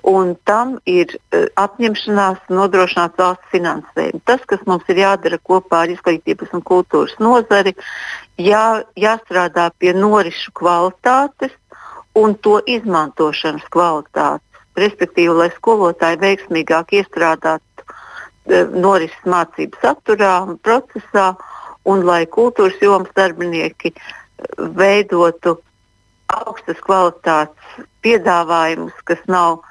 Un 0.10 0.34
tam 0.50 0.78
ir 0.90 1.14
uh, 1.14 1.46
apņemšanās 1.60 2.50
nodrošināt 2.52 3.20
valsts 3.20 3.52
finansējumu. 3.54 4.24
Tas, 4.28 4.42
kas 4.50 4.64
mums 4.68 4.88
ir 4.92 5.04
jādara 5.04 5.40
kopā 5.40 5.84
ar 5.86 5.94
izglītības 5.94 6.56
un 6.58 6.64
kultūras 6.66 7.14
nozari, 7.24 7.76
jā, 8.42 8.84
jāstrādā 9.00 9.70
pie 9.78 9.94
norisu 9.96 10.52
kvalitātes 10.58 11.54
un 12.18 12.36
to 12.36 12.60
izmantošanas 12.70 13.70
kvalitātes. 13.74 14.50
Respektīvi, 14.74 15.34
lai 15.38 15.52
skolotāji 15.54 16.18
veiksmīgāk 16.24 16.96
iestrādātu 16.98 17.73
norises 18.48 19.30
mācību 19.30 19.80
saturā 19.82 20.36
un 20.48 20.58
procesā, 20.60 21.34
un 21.88 22.04
lai 22.08 22.24
kultūras 22.32 22.80
jomas 22.82 23.12
darbinieki 23.16 23.92
uh, 23.92 24.12
veidotu 24.58 25.58
augstas 26.34 26.80
kvalitātes 26.84 27.86
piedāvājumus, 28.04 28.96
kas 29.06 29.22
nav 29.28 29.62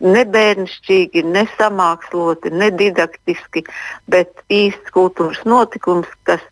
ne 0.00 0.22
bērnišķīgi, 0.28 1.24
ne 1.24 1.46
samāksloti, 1.56 2.52
ne 2.52 2.70
didaktiski, 2.70 3.64
bet 4.08 4.32
īsts 4.52 4.92
kultūras 4.94 5.42
notikums, 5.48 6.08
kas 6.28 6.42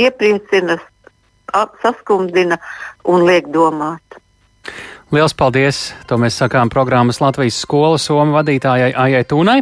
iepriecina, 0.00 0.78
saskumdina 1.82 2.58
un 3.04 3.26
liek 3.28 3.50
domāt. 3.52 4.20
Liels 5.12 5.34
paldies! 5.36 5.90
To 6.08 6.16
mēs 6.16 6.38
sakām 6.40 6.70
programmas 6.72 7.20
Latvijas 7.20 7.58
skolas 7.60 8.06
somu 8.08 8.32
vadītājai 8.38 8.94
Aijai 8.96 9.24
Tūnai 9.28 9.58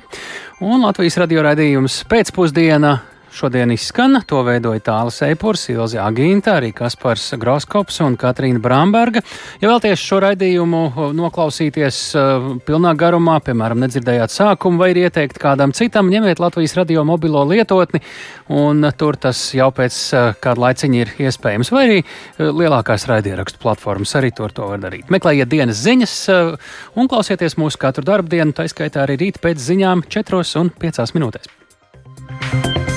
un 0.62 0.84
Latvijas 0.86 1.18
radio 1.18 1.42
raidījums 1.42 2.04
pēcpusdiena 2.10 2.92
Šodien 3.32 3.70
izskan, 3.72 4.18
to 4.28 4.42
veidoja 4.44 4.82
Tāls 4.84 5.16
Eipurs, 5.24 5.62
Ilzi 5.72 5.96
Agīnta, 5.96 6.58
arī 6.58 6.68
Kaspars 6.76 7.30
Groskops 7.40 8.02
un 8.04 8.18
Katrīna 8.20 8.60
Bramberga. 8.60 9.22
Ja 9.62 9.70
vēlties 9.70 10.02
šo 10.04 10.18
raidījumu 10.20 10.82
noklausīties 11.16 12.00
pilnā 12.66 12.92
garumā, 13.00 13.38
piemēram, 13.46 13.80
nedzirdējāt 13.86 14.34
sākumu 14.34 14.82
vai 14.82 14.90
ir 14.92 15.00
ieteikt 15.06 15.40
kādam 15.40 15.72
citam, 15.72 16.12
ņemiet 16.12 16.42
Latvijas 16.44 16.76
radio 16.76 17.06
mobilo 17.08 17.46
lietotni, 17.48 18.02
un 18.52 18.84
tur 19.00 19.16
tas 19.16 19.40
jau 19.56 19.70
pēc 19.72 19.96
kāda 20.44 20.66
laiciņa 20.66 21.00
ir 21.00 21.14
iespējams, 21.24 21.72
vai 21.72 21.86
arī 21.88 21.98
lielākās 22.36 23.08
raidierakstu 23.08 23.64
platformas 23.64 24.12
arī 24.20 24.34
tur 24.36 24.52
to 24.52 24.68
var 24.74 24.84
darīt. 24.84 25.08
Meklējiet 25.08 25.48
dienas 25.48 25.80
ziņas 25.80 26.18
un 27.00 27.08
klausieties 27.08 27.56
mūsu 27.56 27.80
katru 27.80 28.04
darbu 28.12 28.36
dienu, 28.36 28.52
tā 28.52 28.68
skaitā 28.68 29.06
arī 29.06 29.16
rīt 29.24 29.40
pēc 29.40 29.56
ziņām 29.72 30.04
4 30.12 30.44
un 30.60 30.74
5 30.84 31.16
minūtēs. 31.16 32.91